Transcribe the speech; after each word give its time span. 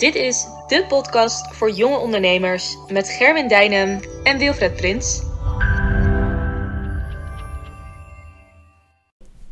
Dit 0.00 0.14
is 0.14 0.46
de 0.66 0.84
podcast 0.88 1.54
voor 1.56 1.70
jonge 1.70 1.96
ondernemers 1.96 2.76
met 2.88 3.08
Gerwin 3.08 3.48
Dijnem 3.48 4.00
en 4.22 4.38
Wilfred 4.38 4.76
Prins. 4.76 5.22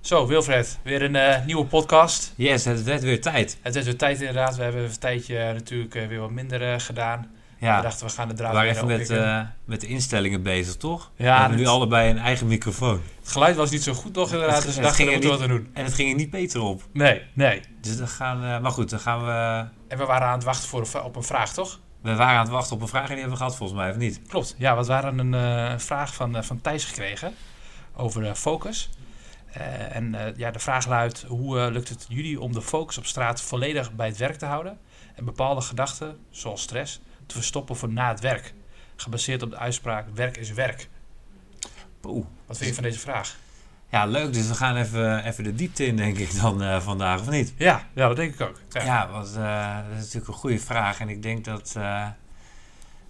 Zo, 0.01 0.27
Wilfred, 0.27 0.79
weer 0.83 1.03
een 1.03 1.17
eh, 1.17 1.47
nieuwe 1.47 1.65
podcast. 1.65 2.33
Yes, 2.37 2.65
het 2.65 2.83
werd 2.83 3.03
weer 3.03 3.21
tijd. 3.21 3.59
Het 3.63 3.75
is 3.75 3.85
weer 3.85 3.97
tijd 3.97 4.19
inderdaad. 4.19 4.57
We 4.57 4.63
hebben 4.63 4.83
een 4.83 4.99
tijdje 4.99 5.39
eh, 5.39 5.53
natuurlijk 5.53 5.95
eh, 5.95 6.07
weer 6.07 6.21
wat 6.21 6.31
minder 6.31 6.81
gedaan. 6.81 7.31
Ja, 7.61 7.77
We 7.77 7.83
dachten, 7.83 8.07
we 8.07 8.13
gaan 8.13 8.29
de 8.29 8.35
we 8.35 8.39
draad 8.41 8.53
waren 8.53 8.69
weer 8.75 8.77
even 8.77 8.99
met, 8.99 9.11
eh, 9.11 9.41
met 9.65 9.81
de 9.81 9.87
instellingen 9.87 10.43
bezig, 10.43 10.77
toch? 10.77 11.11
Ja, 11.17 11.35
we 11.35 11.41
hebben 11.41 11.59
nu 11.59 11.67
allebei 11.67 12.11
een 12.11 12.19
eigen 12.19 12.47
microfoon. 12.47 13.01
Het 13.21 13.29
geluid 13.29 13.57
was 13.57 13.71
niet 13.71 13.83
zo 13.83 13.93
goed 13.95 14.15
toch 14.15 14.33
inderdaad, 14.33 14.57
Het- 14.57 14.65
dus 14.67 14.75
we 14.77 14.81
dachten, 14.83 15.05
we 15.05 15.11
ging 15.11 15.23
moeten 15.23 15.41
wat 15.41 15.49
aan 15.51 15.57
doen. 15.57 15.71
En 15.75 15.85
het 15.85 15.95
ging 15.95 16.11
er 16.11 16.17
niet 16.17 16.31
beter 16.31 16.61
op. 16.61 16.83
Nee, 16.93 17.23
nee. 17.33 17.63
Dus 17.81 17.97
dan 17.99 18.09
gaan, 18.09 18.45
eh, 18.45 18.61
maar 18.61 18.71
goed, 18.71 18.91
dan 18.91 18.99
gaan 19.01 19.25
we... 19.25 19.67
En 19.89 19.99
we 19.99 20.05
waren 20.05 20.27
aan 20.27 20.35
het 20.35 20.45
wachten 20.45 20.69
voor, 20.69 20.81
een 20.95 21.03
op 21.03 21.17
een 21.17 21.23
vraag, 21.23 21.53
toch? 21.53 21.81
We 22.03 22.15
waren 22.15 22.35
aan 22.35 22.43
het 22.45 22.53
wachten 22.53 22.77
op 22.77 22.83
een 22.83 22.89
vraag 22.89 23.03
en 23.03 23.09
die 23.09 23.17
hebben 23.19 23.33
we 23.33 23.39
gehad 23.45 23.57
volgens 23.57 23.79
mij, 23.79 23.91
of 23.91 23.97
niet? 23.97 24.21
Klopt. 24.29 24.55
Ja, 24.59 24.77
we 24.77 24.85
waren 24.85 25.19
een 25.19 25.35
eh, 25.35 25.79
vraag 25.79 26.15
van, 26.15 26.45
van 26.45 26.61
Thijs 26.61 26.85
gekregen 26.85 27.35
over 27.97 28.35
focus. 28.35 28.91
En 29.93 30.17
ja, 30.37 30.51
de 30.51 30.59
vraag 30.59 30.87
luidt, 30.87 31.25
hoe 31.29 31.71
lukt 31.71 31.89
het 31.89 32.07
jullie 32.09 32.41
om 32.41 32.53
de 32.53 32.63
focus 32.63 32.99
op 32.99 33.07
straat 33.07 33.43
volledig 33.43 33.93
bij 33.93 34.07
het 34.07 34.17
werk 34.17 34.37
te 34.39 34.47
houden? 34.47 34.79
En 35.15 35.25
bepaalde 35.25 35.61
gedachten, 35.61 36.17
zoals 36.31 36.63
stress, 36.63 37.01
te 37.29 37.35
verstoppen 37.35 37.77
voor 37.77 37.89
na 37.93 38.09
het 38.09 38.21
werk? 38.21 38.55
Gebaseerd 38.97 39.43
op 39.43 39.51
de 39.51 39.57
uitspraak, 39.59 40.07
werk 40.15 40.37
is 40.37 40.53
werk. 40.53 40.89
Poeh. 42.01 42.27
Wat 42.47 42.57
vind 42.57 42.69
je 42.69 42.75
van 42.75 42.83
deze 42.85 42.99
vraag? 42.99 43.37
Ja, 43.91 44.07
leuk. 44.07 44.33
Dus 44.33 44.49
we 44.49 44.55
gaan 44.55 44.77
even, 44.77 45.25
even 45.25 45.45
de 45.45 45.55
diepte 45.55 45.87
in, 45.87 45.97
denk 45.97 46.19
ik, 46.19 46.41
dan 46.41 46.63
eh, 46.63 46.81
vandaag, 46.81 47.21
of 47.21 47.31
niet? 47.31 47.55
Ja, 47.57 47.87
ja, 47.93 48.07
dat 48.09 48.17
denk 48.17 48.35
ik 48.35 48.41
ook. 48.41 48.61
Ja. 48.71 48.83
Ja, 48.85 49.09
want, 49.11 49.35
eh, 49.37 49.77
dat 49.77 49.97
is 49.97 49.99
natuurlijk 50.03 50.29
een 50.29 50.35
goede 50.35 50.59
vraag. 50.59 51.01
En 51.01 51.09
ik 51.09 51.23
denk 51.23 51.45
dat... 51.45 51.75
eh 51.77 52.07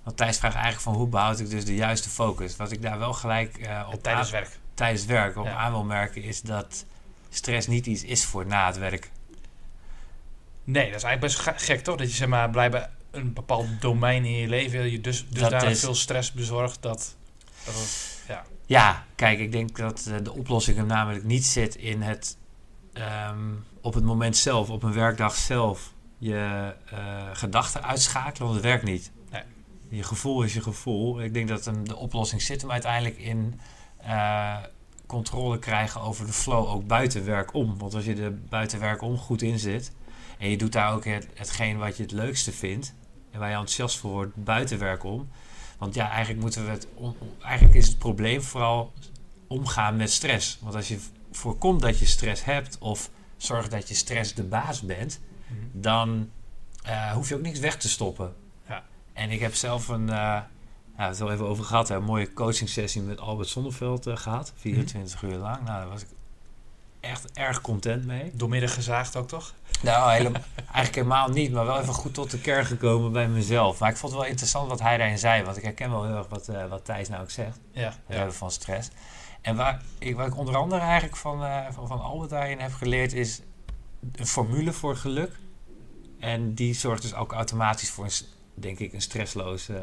want 0.02 0.20
Thijs 0.20 0.38
vraagt 0.38 0.54
eigenlijk 0.54 0.84
van 0.84 0.94
hoe 0.94 1.08
behoud 1.08 1.38
ik 1.40 1.50
dus 1.50 1.64
de 1.64 1.74
juiste 1.74 2.08
focus? 2.08 2.56
Wat 2.56 2.72
ik 2.72 2.82
daar 2.82 2.98
wel 2.98 3.12
gelijk 3.12 3.68
op 3.92 4.02
tijdens 4.02 4.30
werk. 4.30 4.58
tijdens 4.74 5.04
werk 5.04 5.36
op 5.36 5.44
Ja. 5.44 5.54
aan 5.56 5.70
wil 5.72 5.84
merken... 5.84 6.22
is 6.22 6.40
dat 6.40 6.84
stress 7.28 7.66
niet 7.66 7.86
iets 7.86 8.02
is 8.04 8.24
voor 8.24 8.46
na 8.46 8.66
het 8.66 8.78
werk. 8.78 9.10
Nee, 10.64 10.86
dat 10.90 10.96
is 10.96 11.02
eigenlijk 11.02 11.20
best 11.20 11.38
ge- 11.38 11.64
gek 11.72 11.80
toch? 11.84 11.96
Dat 11.96 12.10
je 12.10 12.16
zeg 12.16 12.28
maar 12.28 12.50
blijkbaar 12.50 12.90
een 13.10 13.32
bepaald 13.32 13.66
domein 13.80 14.24
in 14.24 14.32
je 14.32 14.48
leven 14.48 14.90
je 14.90 15.00
dus, 15.00 15.26
dus 15.28 15.48
daar 15.48 15.70
is- 15.70 15.80
veel 15.80 15.94
stress 15.94 16.32
bezorgt 16.32 16.82
dat, 16.82 17.16
dat 17.64 17.74
het- 17.74 18.16
Ja, 18.66 19.04
kijk, 19.14 19.38
ik 19.38 19.52
denk 19.52 19.76
dat 19.76 20.06
eh, 20.10 20.14
de 20.22 20.32
oplossing 20.32 20.76
hem 20.76 20.86
namelijk 20.86 21.24
niet 21.24 21.44
zit 21.46 21.74
in 21.74 22.02
het 22.02 22.36
ehm, 22.92 23.52
op 23.80 23.94
het 23.94 24.04
moment 24.04 24.36
zelf, 24.36 24.70
op 24.70 24.82
een 24.82 24.92
werkdag 24.92 25.34
zelf, 25.34 25.92
je 26.18 26.74
eh, 26.90 26.98
gedachten 27.32 27.82
uitschakelen, 27.82 28.42
want 28.48 28.54
het 28.54 28.64
werkt 28.64 28.84
niet. 28.84 29.10
Nee. 29.30 29.42
Je 29.88 30.02
gevoel 30.02 30.42
is 30.42 30.54
je 30.54 30.60
gevoel. 30.62 31.22
Ik 31.22 31.34
denk 31.34 31.48
dat 31.48 31.64
hem, 31.64 31.88
de 31.88 31.96
oplossing 31.96 32.42
zit 32.42 32.60
hem 32.60 32.70
uiteindelijk 32.70 33.18
in 33.18 33.60
eh, 33.96 34.56
controle 35.06 35.58
krijgen 35.58 36.00
over 36.00 36.26
de 36.26 36.32
flow 36.32 36.68
ook 36.68 36.86
buiten 36.86 37.24
werk 37.24 37.54
om. 37.54 37.78
Want 37.78 37.94
als 37.94 38.04
je 38.04 38.14
er 38.14 38.38
buiten 38.42 38.80
werk 38.80 39.02
om 39.02 39.16
goed 39.18 39.42
in 39.42 39.58
zit 39.58 39.92
en 40.38 40.50
je 40.50 40.56
doet 40.56 40.72
daar 40.72 40.92
ook 40.92 41.04
het, 41.04 41.26
hetgeen 41.34 41.78
wat 41.78 41.96
je 41.96 42.02
het 42.02 42.12
leukste 42.12 42.52
vindt 42.52 42.94
en 43.38 43.44
waar 43.44 43.52
je 43.52 43.56
enthousiast 43.56 43.98
voor 43.98 44.10
wordt 44.10 44.44
buiten 44.44 44.78
werk 44.78 45.04
om, 45.04 45.28
want 45.78 45.94
ja, 45.94 46.10
eigenlijk 46.10 46.40
moeten 46.40 46.64
we 46.64 46.70
het. 46.70 46.86
eigenlijk 47.42 47.74
is 47.74 47.88
het 47.88 47.98
probleem 47.98 48.42
vooral 48.42 48.92
omgaan 49.46 49.96
met 49.96 50.10
stress. 50.10 50.58
Want 50.60 50.74
als 50.74 50.88
je 50.88 50.98
voorkomt 51.30 51.80
dat 51.80 51.98
je 51.98 52.06
stress 52.06 52.44
hebt 52.44 52.78
of 52.78 53.10
zorgt 53.36 53.70
dat 53.70 53.88
je 53.88 53.94
stress 53.94 54.34
de 54.34 54.42
baas 54.42 54.80
bent, 54.80 55.20
dan 55.72 56.30
eh, 56.82 57.12
hoef 57.12 57.28
je 57.28 57.34
ook 57.34 57.40
niks 57.40 57.58
weg 57.58 57.76
te 57.76 57.88
stoppen. 57.88 58.34
Ja. 58.68 58.84
En 59.12 59.30
ik 59.30 59.40
heb 59.40 59.54
zelf 59.54 59.88
een. 59.88 60.06
ja, 60.06 60.48
we 60.96 61.04
hebben 61.04 61.06
het 61.06 61.18
wel 61.18 61.32
even 61.32 61.46
over 61.46 61.64
gehad, 61.64 61.88
hè, 61.88 61.96
een 61.96 62.04
mooie 62.04 62.32
coaching 62.32 62.68
sessie 62.68 63.02
met 63.02 63.20
Albert 63.20 63.48
Zonneveld 63.48 64.06
eh, 64.06 64.16
gehad. 64.16 64.52
24 64.56 65.22
uur 65.22 65.36
lang. 65.36 65.64
Nou, 65.64 65.78
daar 65.78 65.88
was 65.88 66.02
ik 66.02 66.08
echt 67.00 67.32
erg 67.32 67.60
content 67.60 68.04
mee. 68.04 68.30
doormidden 68.34 68.68
gezaagd 68.68 69.16
ook 69.16 69.28
toch? 69.28 69.54
Nou, 69.82 70.12
helemaal, 70.12 70.42
eigenlijk 70.56 70.94
helemaal 70.94 71.28
niet, 71.28 71.52
maar 71.52 71.66
wel 71.66 71.80
even 71.80 71.94
goed 71.94 72.14
tot 72.14 72.30
de 72.30 72.40
kern 72.40 72.66
gekomen 72.66 73.12
bij 73.12 73.28
mezelf. 73.28 73.78
Maar 73.78 73.90
ik 73.90 73.96
vond 73.96 74.12
het 74.12 74.20
wel 74.20 74.30
interessant 74.30 74.68
wat 74.68 74.80
hij 74.80 74.96
daarin 74.96 75.18
zei, 75.18 75.42
want 75.42 75.56
ik 75.56 75.62
herken 75.62 75.90
wel 75.90 76.04
heel 76.04 76.16
erg 76.16 76.28
wat, 76.28 76.48
eh, 76.48 76.68
wat 76.68 76.84
Thijs 76.84 77.08
nou 77.08 77.22
ook 77.22 77.30
zegt. 77.30 77.58
Ja, 77.72 77.84
Het 77.84 77.94
ja. 78.06 78.14
hebben 78.14 78.34
van 78.34 78.50
stress. 78.50 78.88
En 79.40 79.56
waar 79.56 79.82
ik, 79.98 80.16
wat 80.16 80.26
ik 80.26 80.36
onder 80.36 80.56
andere 80.56 80.80
eigenlijk 80.80 81.16
van, 81.16 81.44
eh, 81.44 81.66
van, 81.70 81.86
van 81.86 82.00
Albert 82.00 82.30
daarin 82.30 82.58
heb 82.58 82.72
geleerd, 82.72 83.12
is 83.12 83.40
een 84.12 84.26
formule 84.26 84.72
voor 84.72 84.96
geluk. 84.96 85.38
En 86.20 86.54
die 86.54 86.74
zorgt 86.74 87.02
dus 87.02 87.14
ook 87.14 87.32
automatisch 87.32 87.90
voor, 87.90 88.04
een, 88.04 88.12
denk 88.54 88.78
ik, 88.78 88.92
een 88.92 89.02
stressloos 89.02 89.68
eh, 89.68 89.76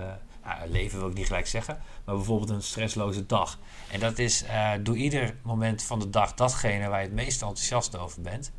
nou, 0.45 0.69
leven, 0.69 0.99
wil 0.99 1.09
ik 1.09 1.15
niet 1.15 1.25
gelijk 1.25 1.47
zeggen. 1.47 1.79
Maar 2.05 2.15
bijvoorbeeld 2.15 2.49
een 2.49 2.61
stressloze 2.61 3.25
dag. 3.25 3.59
En 3.91 3.99
dat 3.99 4.19
is, 4.19 4.43
eh, 4.43 4.71
doe 4.81 4.95
ieder 4.95 5.35
moment 5.41 5.83
van 5.83 5.99
de 5.99 6.09
dag 6.09 6.33
datgene 6.33 6.87
waar 6.87 6.99
je 6.99 7.05
het 7.05 7.15
meest 7.15 7.41
enthousiast 7.41 7.97
over 7.97 8.21
bent. 8.21 8.51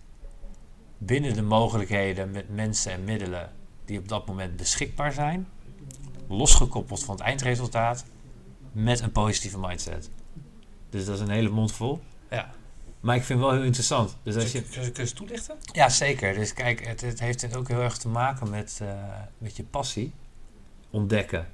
Binnen 0.98 1.34
de 1.34 1.42
mogelijkheden 1.42 2.30
met 2.30 2.48
mensen 2.48 2.92
en 2.92 3.04
middelen 3.04 3.52
die 3.84 3.98
op 3.98 4.08
dat 4.08 4.26
moment 4.26 4.56
beschikbaar 4.56 5.12
zijn. 5.12 5.48
Losgekoppeld 6.28 7.04
van 7.04 7.14
het 7.14 7.24
eindresultaat. 7.24 8.04
Met 8.72 9.00
een 9.00 9.12
positieve 9.12 9.58
mindset. 9.58 10.10
Dus 10.90 11.04
dat 11.04 11.14
is 11.14 11.20
een 11.20 11.30
hele 11.30 11.48
mond 11.48 11.72
vol. 11.72 12.00
Ja. 12.30 12.50
Maar 13.00 13.16
ik 13.16 13.22
vind 13.22 13.38
het 13.38 13.48
wel 13.48 13.56
heel 13.56 13.66
interessant. 13.66 14.16
Dus 14.22 14.34
als 14.34 14.52
je, 14.52 14.62
Kun 14.62 14.82
je, 14.82 14.92
eens 14.94 15.12
toelichten? 15.12 15.56
ja, 15.72 15.88
zeker. 15.88 16.34
Dus 16.34 16.52
kijk, 16.52 16.86
het, 16.86 17.00
het 17.00 17.20
heeft 17.20 17.42
het 17.42 17.56
ook 17.56 17.68
heel 17.68 17.80
erg 17.80 17.98
te 17.98 18.08
maken 18.08 18.50
met, 18.50 18.78
eh, 18.82 18.88
met 19.38 19.56
je 19.56 19.64
passie. 19.64 20.12
Ontdekken. 20.90 21.46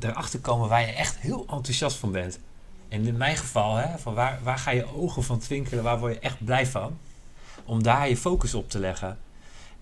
Daarachter 0.00 0.40
komen 0.40 0.68
waar 0.68 0.80
je 0.80 0.92
echt 0.92 1.16
heel 1.16 1.40
enthousiast 1.40 1.96
van 1.96 2.12
bent. 2.12 2.38
En 2.88 3.06
in 3.06 3.16
mijn 3.16 3.36
geval, 3.36 3.76
hè, 3.76 3.98
van 3.98 4.14
waar, 4.14 4.38
waar 4.42 4.58
ga 4.58 4.70
je 4.70 4.94
ogen 4.96 5.22
van 5.24 5.38
twinkelen? 5.38 5.84
Waar 5.84 5.98
word 5.98 6.14
je 6.14 6.20
echt 6.20 6.44
blij 6.44 6.66
van? 6.66 6.98
Om 7.64 7.82
daar 7.82 8.08
je 8.08 8.16
focus 8.16 8.54
op 8.54 8.70
te 8.70 8.78
leggen. 8.78 9.18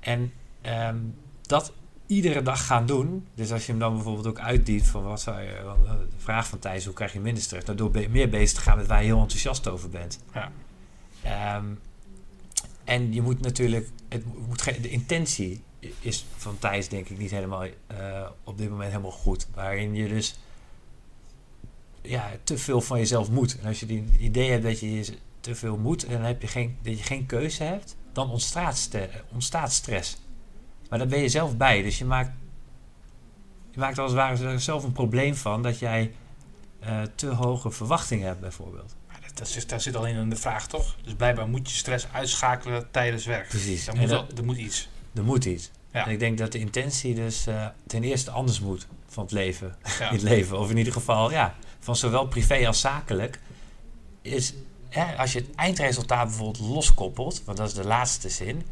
En 0.00 0.32
ehm, 0.60 0.96
dat 1.42 1.72
iedere 2.06 2.42
dag 2.42 2.66
gaan 2.66 2.86
doen. 2.86 3.26
Dus 3.34 3.52
als 3.52 3.66
je 3.66 3.70
hem 3.70 3.80
dan 3.80 3.94
bijvoorbeeld 3.94 4.26
ook 4.26 4.38
uitdiept 4.40 4.86
van 4.86 5.02
wat 5.02 5.20
zou 5.20 5.40
je... 5.40 5.48
eh, 5.48 5.90
De 5.90 6.06
vraag 6.16 6.46
van 6.46 6.58
Thijs, 6.58 6.84
hoe 6.84 6.94
krijg 6.94 7.12
je 7.12 7.20
minder 7.20 7.42
stress? 7.42 7.66
Daardoor 7.66 7.90
ben 7.90 8.02
je 8.02 8.08
meer 8.08 8.28
bezig 8.28 8.56
te 8.58 8.60
gaan 8.64 8.76
met 8.76 8.86
waar 8.86 9.00
je 9.00 9.06
heel 9.06 9.20
enthousiast 9.20 9.68
over 9.68 9.88
bent. 9.90 10.18
Ja. 10.34 10.50
Ehm, 11.22 11.64
en 12.84 13.12
je 13.12 13.22
moet 13.22 13.40
natuurlijk, 13.40 13.88
het 14.08 14.24
moet 14.48 14.62
geen, 14.62 14.82
de 14.82 14.90
intentie 14.90 15.62
is 16.00 16.24
van 16.36 16.58
Thijs 16.58 16.88
denk 16.88 17.08
ik 17.08 17.18
niet 17.18 17.30
helemaal 17.30 17.64
eh, 17.86 18.26
op 18.44 18.58
dit 18.58 18.70
moment 18.70 18.90
helemaal 18.90 19.10
goed. 19.10 19.46
Waarin 19.54 19.94
je 19.94 20.08
dus 20.08 20.38
ja, 22.02 22.30
te 22.44 22.58
veel 22.58 22.80
van 22.80 22.98
jezelf 22.98 23.30
moet. 23.30 23.58
En 23.60 23.66
als 23.66 23.80
je 23.80 23.86
die 23.86 24.04
idee 24.18 24.50
hebt 24.50 24.62
dat 24.62 24.80
je 24.80 25.16
te 25.40 25.54
veel 25.54 25.76
moet 25.76 26.04
en 26.04 26.12
dan 26.12 26.22
heb 26.22 26.42
je 26.42 26.48
geen, 26.48 26.76
dat 26.82 26.98
je 26.98 27.04
geen 27.04 27.26
keuze 27.26 27.62
hebt, 27.62 27.96
dan 28.12 28.30
ontstaat, 28.30 28.88
ontstaat 29.32 29.72
stress. 29.72 30.16
Maar 30.88 30.98
daar 30.98 31.08
ben 31.08 31.18
je 31.20 31.28
zelf 31.28 31.56
bij. 31.56 31.82
Dus 31.82 31.98
je 31.98 32.04
maakt, 32.04 32.30
je 33.70 33.78
maakt 33.78 33.98
als 33.98 34.10
het 34.10 34.20
ware 34.20 34.58
zelf 34.58 34.84
een 34.84 34.92
probleem 34.92 35.34
van 35.34 35.62
dat 35.62 35.78
jij 35.78 36.12
eh, 36.80 37.02
te 37.14 37.26
hoge 37.26 37.70
verwachtingen 37.70 38.26
hebt 38.26 38.40
bijvoorbeeld. 38.40 38.94
Dat, 39.34 39.48
zit, 39.48 39.68
daar 39.68 39.80
zit 39.80 39.96
al 39.96 40.06
in 40.06 40.30
de 40.30 40.36
vraag 40.36 40.66
toch? 40.66 40.96
Dus 41.04 41.14
blijkbaar 41.14 41.48
moet 41.48 41.70
je 41.70 41.76
stress 41.76 42.06
uitschakelen 42.12 42.90
tijdens 42.90 43.26
werk. 43.26 43.48
Precies. 43.48 43.90
Moet, 43.92 44.08
dat- 44.08 44.38
er 44.38 44.44
moet 44.44 44.56
iets. 44.56 44.88
Er 45.14 45.24
moet 45.24 45.44
iets. 45.44 45.70
Ja. 45.92 46.06
En 46.06 46.12
ik 46.12 46.18
denk 46.18 46.38
dat 46.38 46.52
de 46.52 46.58
intentie 46.58 47.14
dus 47.14 47.46
eh, 47.46 47.66
ten 47.86 48.02
eerste 48.04 48.30
anders 48.30 48.60
moet 48.60 48.86
van 49.06 49.22
het 49.22 49.32
leven. 49.32 49.76
Ja. 49.98 50.10
Het 50.10 50.22
leven. 50.22 50.58
Of 50.58 50.70
in 50.70 50.76
ieder 50.76 50.92
geval, 50.92 51.30
ja, 51.30 51.54
van 51.80 51.96
zowel 51.96 52.26
privé 52.26 52.66
als 52.66 52.80
zakelijk. 52.80 53.40
Is, 54.22 54.54
hè, 54.88 55.16
als 55.16 55.32
je 55.32 55.38
het 55.38 55.54
eindresultaat 55.54 56.26
bijvoorbeeld 56.26 56.68
loskoppelt, 56.68 57.42
want 57.44 57.58
dat 57.58 57.68
is 57.68 57.74
de 57.74 57.84
laatste 57.84 58.28
zin. 58.28 58.62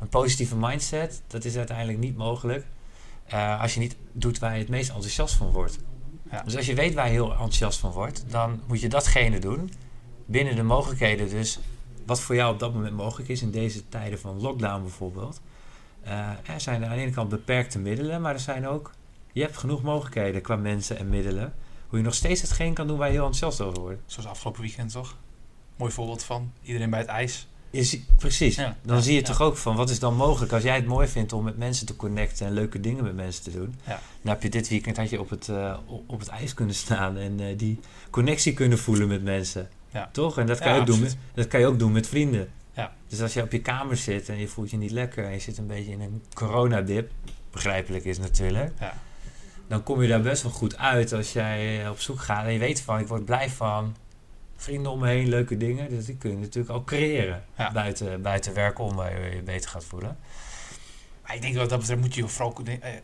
Een 0.00 0.08
positieve 0.08 0.56
mindset, 0.56 1.22
dat 1.26 1.44
is 1.44 1.56
uiteindelijk 1.56 1.98
niet 1.98 2.16
mogelijk. 2.16 2.64
eh, 3.26 3.60
als 3.60 3.74
je 3.74 3.80
niet 3.80 3.96
doet 4.12 4.38
waar 4.38 4.52
je 4.52 4.58
het 4.58 4.68
meest 4.68 4.88
enthousiast 4.90 5.34
van 5.34 5.50
wordt. 5.50 5.78
Ja. 6.30 6.42
Dus 6.42 6.56
als 6.56 6.66
je 6.66 6.74
weet 6.74 6.94
waar 6.94 7.06
je 7.06 7.12
heel 7.12 7.30
enthousiast 7.30 7.78
van 7.78 7.90
wordt, 7.90 8.24
dan 8.28 8.60
moet 8.66 8.80
je 8.80 8.88
datgene 8.88 9.38
doen. 9.38 9.72
Binnen 10.26 10.56
de 10.56 10.62
mogelijkheden 10.62 11.28
dus, 11.28 11.58
wat 12.06 12.20
voor 12.20 12.34
jou 12.34 12.52
op 12.52 12.58
dat 12.58 12.74
moment 12.74 12.96
mogelijk 12.96 13.28
is 13.28 13.42
in 13.42 13.50
deze 13.50 13.88
tijden 13.88 14.18
van 14.20 14.40
lockdown 14.40 14.82
bijvoorbeeld. 14.82 15.40
Eh, 16.02 16.28
er 16.54 16.60
zijn 16.60 16.84
aan 16.84 16.90
de 16.90 17.02
ene 17.02 17.10
kant 17.10 17.28
beperkte 17.28 17.78
middelen, 17.78 18.20
maar 18.20 18.34
er 18.34 18.40
zijn 18.40 18.66
ook, 18.66 18.90
je 19.32 19.42
hebt 19.42 19.56
genoeg 19.56 19.82
mogelijkheden 19.82 20.40
qua 20.42 20.56
mensen 20.56 20.98
en 20.98 21.08
middelen. 21.08 21.52
Hoe 21.88 21.98
je 21.98 22.04
nog 22.04 22.14
steeds 22.14 22.40
hetgeen 22.40 22.74
kan 22.74 22.86
doen 22.86 22.96
waar 22.98 23.06
je 23.08 23.12
heel 23.14 23.26
enthousiast 23.26 23.60
over 23.68 23.80
wordt. 23.80 24.00
Zoals 24.06 24.28
afgelopen 24.28 24.60
weekend 24.62 24.92
toch? 24.92 25.16
Mooi 25.76 25.92
voorbeeld 25.92 26.24
van. 26.24 26.52
Iedereen 26.62 26.90
bij 26.90 26.98
het 26.98 27.08
ijs. 27.08 27.48
Is, 27.70 27.98
precies. 28.16 28.56
Ja. 28.56 28.76
Dan 28.82 28.96
Ja, 28.96 29.02
zie 29.02 29.12
je 29.14 29.20
ja. 29.20 29.26
toch 29.26 29.40
ook 29.40 29.56
van 29.56 29.76
wat 29.76 29.90
is 29.90 29.98
dan 29.98 30.14
mogelijk 30.16 30.52
als 30.52 30.62
jij 30.62 30.74
het 30.76 30.86
mooi 30.86 31.08
vindt 31.08 31.32
om 31.32 31.44
met 31.44 31.58
mensen 31.58 31.86
te 31.86 31.96
connecten 31.96 32.46
en 32.46 32.52
leuke 32.52 32.80
dingen 32.80 33.04
met 33.04 33.14
mensen 33.16 33.42
te 33.42 33.50
doen. 33.50 33.74
Ja. 33.86 34.00
Dan 34.22 34.32
heb 34.32 34.42
je 34.42 34.48
dit 34.48 34.68
weekend 34.68 34.96
had 34.96 35.10
je 35.10 35.20
op 35.20 35.30
het, 35.30 35.48
eh, 35.48 35.76
op- 36.06 36.18
het 36.18 36.28
ijs 36.28 36.54
kunnen 36.54 36.74
staan 36.74 37.16
en 37.16 37.40
eh, 37.40 37.58
die 37.58 37.80
connectie 38.10 38.52
kunnen 38.54 38.78
voelen 38.78 39.08
met 39.08 39.22
mensen. 39.22 39.68
Toch? 40.12 40.38
En 40.38 40.46
dat 40.46 40.58
kan, 40.58 40.74
je 40.74 40.80
ook 40.80 40.86
doen 40.86 41.00
met, 41.00 41.16
dat 41.34 41.46
kan 41.48 41.60
je 41.60 41.66
ook 41.66 41.78
doen 41.78 41.92
met 41.92 42.06
vrienden. 42.06 42.48
Ja. 42.80 42.92
Dus 43.08 43.22
als 43.22 43.32
je 43.32 43.42
op 43.42 43.52
je 43.52 43.60
kamer 43.60 43.96
zit 43.96 44.28
en 44.28 44.38
je 44.38 44.48
voelt 44.48 44.70
je 44.70 44.76
niet 44.76 44.90
lekker 44.90 45.24
en 45.24 45.32
je 45.32 45.38
zit 45.38 45.58
een 45.58 45.66
beetje 45.66 45.92
in 45.92 46.00
een 46.00 46.22
coronadip, 46.34 47.10
begrijpelijk 47.50 48.04
is 48.04 48.18
natuurlijk. 48.18 48.72
Ja. 48.80 48.94
Dan 49.68 49.82
kom 49.82 50.02
je 50.02 50.08
daar 50.08 50.20
best 50.20 50.42
wel 50.42 50.52
goed 50.52 50.76
uit 50.76 51.12
als 51.12 51.32
jij 51.32 51.82
eh, 51.84 51.90
op 51.90 52.00
zoek 52.00 52.20
gaat 52.20 52.44
en 52.44 52.52
je 52.52 52.58
weet 52.58 52.80
van, 52.80 52.98
ik 52.98 53.06
word 53.06 53.24
blij 53.24 53.50
van 53.50 53.96
vrienden 54.56 54.92
om 54.92 54.98
me 54.98 55.08
heen, 55.08 55.28
leuke 55.28 55.56
dingen. 55.56 55.88
Dus 55.88 56.04
die 56.04 56.16
kun 56.16 56.30
je 56.30 56.36
natuurlijk 56.36 56.74
ook 56.74 56.86
creëren 56.86 57.44
Ja. 57.56 57.72
buiten, 57.72 58.22
buiten 58.22 58.54
werk 58.54 58.78
om, 58.78 58.94
waar 58.96 59.20
je 59.20 59.34
je 59.34 59.42
beter 59.42 59.70
gaat 59.70 59.84
voelen. 59.84 60.18
Maar 61.22 61.34
ik 61.34 61.42
denk 61.42 61.54
dat 61.54 61.68
dat 61.68 61.78
betreft 61.78 62.00
moet 62.00 62.14
je 62.14 62.28
vooral, 62.28 62.54
eh, 62.64 62.74
eh, 62.74 63.00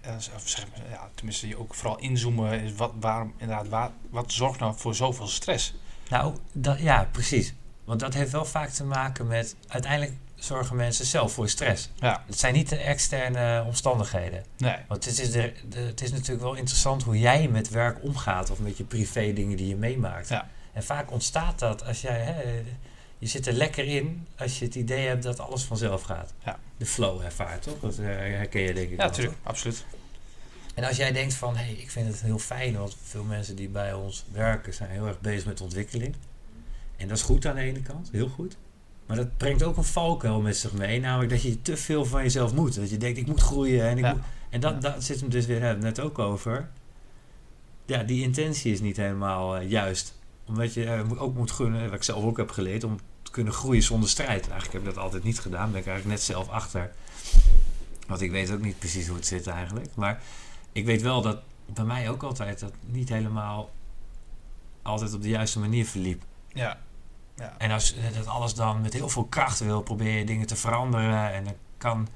ja, 0.90 1.10
tenminste, 1.14 1.48
je 1.48 1.58
ook 1.58 1.74
vooral 1.74 1.98
inzoomen. 1.98 2.60
Is 2.60 2.74
wat, 2.74 2.92
waarom, 3.00 3.34
inderdaad, 3.36 3.68
waar, 3.68 3.90
wat 4.10 4.32
zorgt 4.32 4.60
nou 4.60 4.74
voor 4.76 4.94
zoveel 4.94 5.26
stress? 5.26 5.74
Nou, 6.10 6.36
dat, 6.52 6.80
ja, 6.80 7.08
precies. 7.12 7.54
Want 7.86 8.00
dat 8.00 8.14
heeft 8.14 8.30
wel 8.32 8.44
vaak 8.44 8.70
te 8.70 8.84
maken 8.84 9.26
met, 9.26 9.54
uiteindelijk 9.68 10.12
zorgen 10.34 10.76
mensen 10.76 11.04
zelf 11.06 11.32
voor 11.32 11.48
stress. 11.48 11.90
Ja, 11.94 12.22
Het 12.26 12.38
zijn 12.38 12.54
niet 12.54 12.68
de 12.68 12.76
externe 12.76 13.64
omstandigheden. 13.66 14.44
nee. 14.56 14.76
Want 14.88 15.04
het 15.04 15.18
is, 15.18 15.30
de, 15.32 15.52
de- 15.68 15.78
het 15.78 16.02
is 16.02 16.10
natuurlijk 16.12 16.40
wel 16.42 16.54
interessant 16.54 17.02
hoe 17.02 17.18
jij 17.18 17.48
met 17.48 17.68
werk 17.68 18.02
omgaat 18.02 18.50
of 18.50 18.58
met 18.58 18.76
je 18.76 18.84
privé 18.84 19.32
dingen 19.32 19.56
die 19.56 19.68
je 19.68 19.76
meemaakt. 19.76 20.28
Ja. 20.28 20.48
En 20.72 20.84
vaak 20.84 21.10
ontstaat 21.12 21.58
dat 21.58 21.84
als 21.84 22.00
jij, 22.00 22.20
hè, 22.20 22.62
je 23.18 23.26
zit 23.26 23.46
er 23.46 23.52
lekker 23.52 23.84
in 23.84 24.26
als 24.38 24.58
je 24.58 24.64
het 24.64 24.74
idee 24.74 25.06
hebt 25.06 25.22
dat 25.22 25.40
alles 25.40 25.62
vanzelf 25.62 26.02
gaat. 26.02 26.32
Ja. 26.44 26.58
De 26.76 26.86
flow 26.86 27.20
ervaart, 27.24 27.62
toch? 27.62 27.80
Dat 27.80 27.98
eh, 27.98 28.04
herken 28.06 28.60
je 28.60 28.74
denk 28.74 28.90
ik 28.90 28.98
Ja, 28.98 29.04
natuurlijk, 29.04 29.36
absoluut. 29.42 29.84
En 30.74 30.84
als 30.84 30.96
jij 30.96 31.12
denkt 31.12 31.34
van, 31.34 31.56
hé, 31.56 31.64
hey, 31.64 31.72
ik 31.72 31.90
vind 31.90 32.06
het 32.08 32.20
heel 32.20 32.38
fijn, 32.38 32.76
want 32.78 32.96
veel 33.02 33.24
mensen 33.24 33.56
die 33.56 33.68
bij 33.68 33.92
ons 33.94 34.24
werken 34.32 34.74
zijn 34.74 34.90
heel 34.90 35.06
erg 35.06 35.20
bezig 35.20 35.46
met 35.46 35.60
ontwikkeling. 35.60 36.14
En 36.96 37.08
dat 37.08 37.16
is 37.16 37.22
goed 37.22 37.46
aan 37.46 37.54
de 37.54 37.60
ene 37.60 37.82
kant, 37.82 38.08
heel 38.12 38.28
goed. 38.28 38.56
Maar 39.06 39.16
dat 39.16 39.36
brengt 39.36 39.62
ook 39.62 39.76
een 39.76 39.84
valkuil 39.84 40.40
met 40.40 40.56
zich 40.56 40.72
mee, 40.72 41.00
namelijk 41.00 41.30
dat 41.30 41.42
je 41.42 41.62
te 41.62 41.76
veel 41.76 42.04
van 42.04 42.22
jezelf 42.22 42.54
moet. 42.54 42.74
Dat 42.74 42.90
je 42.90 42.96
denkt, 42.96 43.18
ik 43.18 43.26
moet 43.26 43.40
groeien 43.40 43.84
en 43.88 43.98
ik 43.98 44.04
Ja. 44.04 44.12
moet... 44.12 44.22
En 44.50 44.60
dat, 44.60 44.82
dat 44.82 45.04
zit 45.04 45.20
hem 45.20 45.28
dus 45.28 45.46
weer, 45.46 45.78
net 45.78 46.00
ook 46.00 46.18
over. 46.18 46.68
Ja, 47.86 48.02
die 48.02 48.22
intentie 48.22 48.72
is 48.72 48.80
niet 48.80 48.96
helemaal 48.96 49.56
eh, 49.56 49.70
juist. 49.70 50.18
Omdat 50.44 50.74
je 50.74 50.84
eh, 50.84 51.22
ook 51.22 51.34
moet 51.34 51.50
gunnen, 51.50 51.84
wat 51.84 51.94
ik 51.94 52.02
zelf 52.02 52.24
ook 52.24 52.36
heb 52.36 52.50
geleerd, 52.50 52.84
om 52.84 52.96
te 53.22 53.30
kunnen 53.30 53.52
groeien 53.52 53.82
zonder 53.82 54.08
strijd. 54.08 54.48
Eigenlijk 54.48 54.72
heb 54.72 54.80
ik 54.80 54.94
dat 54.94 55.04
altijd 55.04 55.22
niet 55.22 55.40
gedaan, 55.40 55.70
ben 55.70 55.80
ik 55.80 55.86
eigenlijk 55.86 56.16
net 56.18 56.26
zelf 56.26 56.48
achter. 56.48 56.92
Want 58.06 58.20
ik 58.20 58.30
weet 58.30 58.50
ook 58.52 58.60
niet 58.62 58.78
precies 58.78 59.06
hoe 59.06 59.16
het 59.16 59.26
zit 59.26 59.46
eigenlijk. 59.46 59.88
Maar 59.94 60.22
ik 60.72 60.84
weet 60.84 61.02
wel 61.02 61.22
dat 61.22 61.38
bij 61.66 61.84
mij 61.84 62.10
ook 62.10 62.22
altijd 62.22 62.60
dat 62.60 62.72
niet 62.86 63.08
helemaal 63.08 63.70
altijd 64.82 65.14
op 65.14 65.22
de 65.22 65.28
juiste 65.28 65.58
manier 65.58 65.86
verliep. 65.86 66.22
Ja, 66.56 66.78
ja. 67.36 67.54
En 67.58 67.70
als 67.70 67.94
dat 68.14 68.26
alles 68.26 68.54
dan 68.54 68.80
met 68.80 68.92
heel 68.92 69.08
veel 69.08 69.24
kracht 69.24 69.58
wil, 69.58 69.82
probeer 69.82 70.18
je 70.18 70.24
dingen 70.24 70.46
te 70.46 70.56
veranderen. 70.56 71.32
En 71.32 71.44
dan 71.44 71.54
kan. 71.78 72.08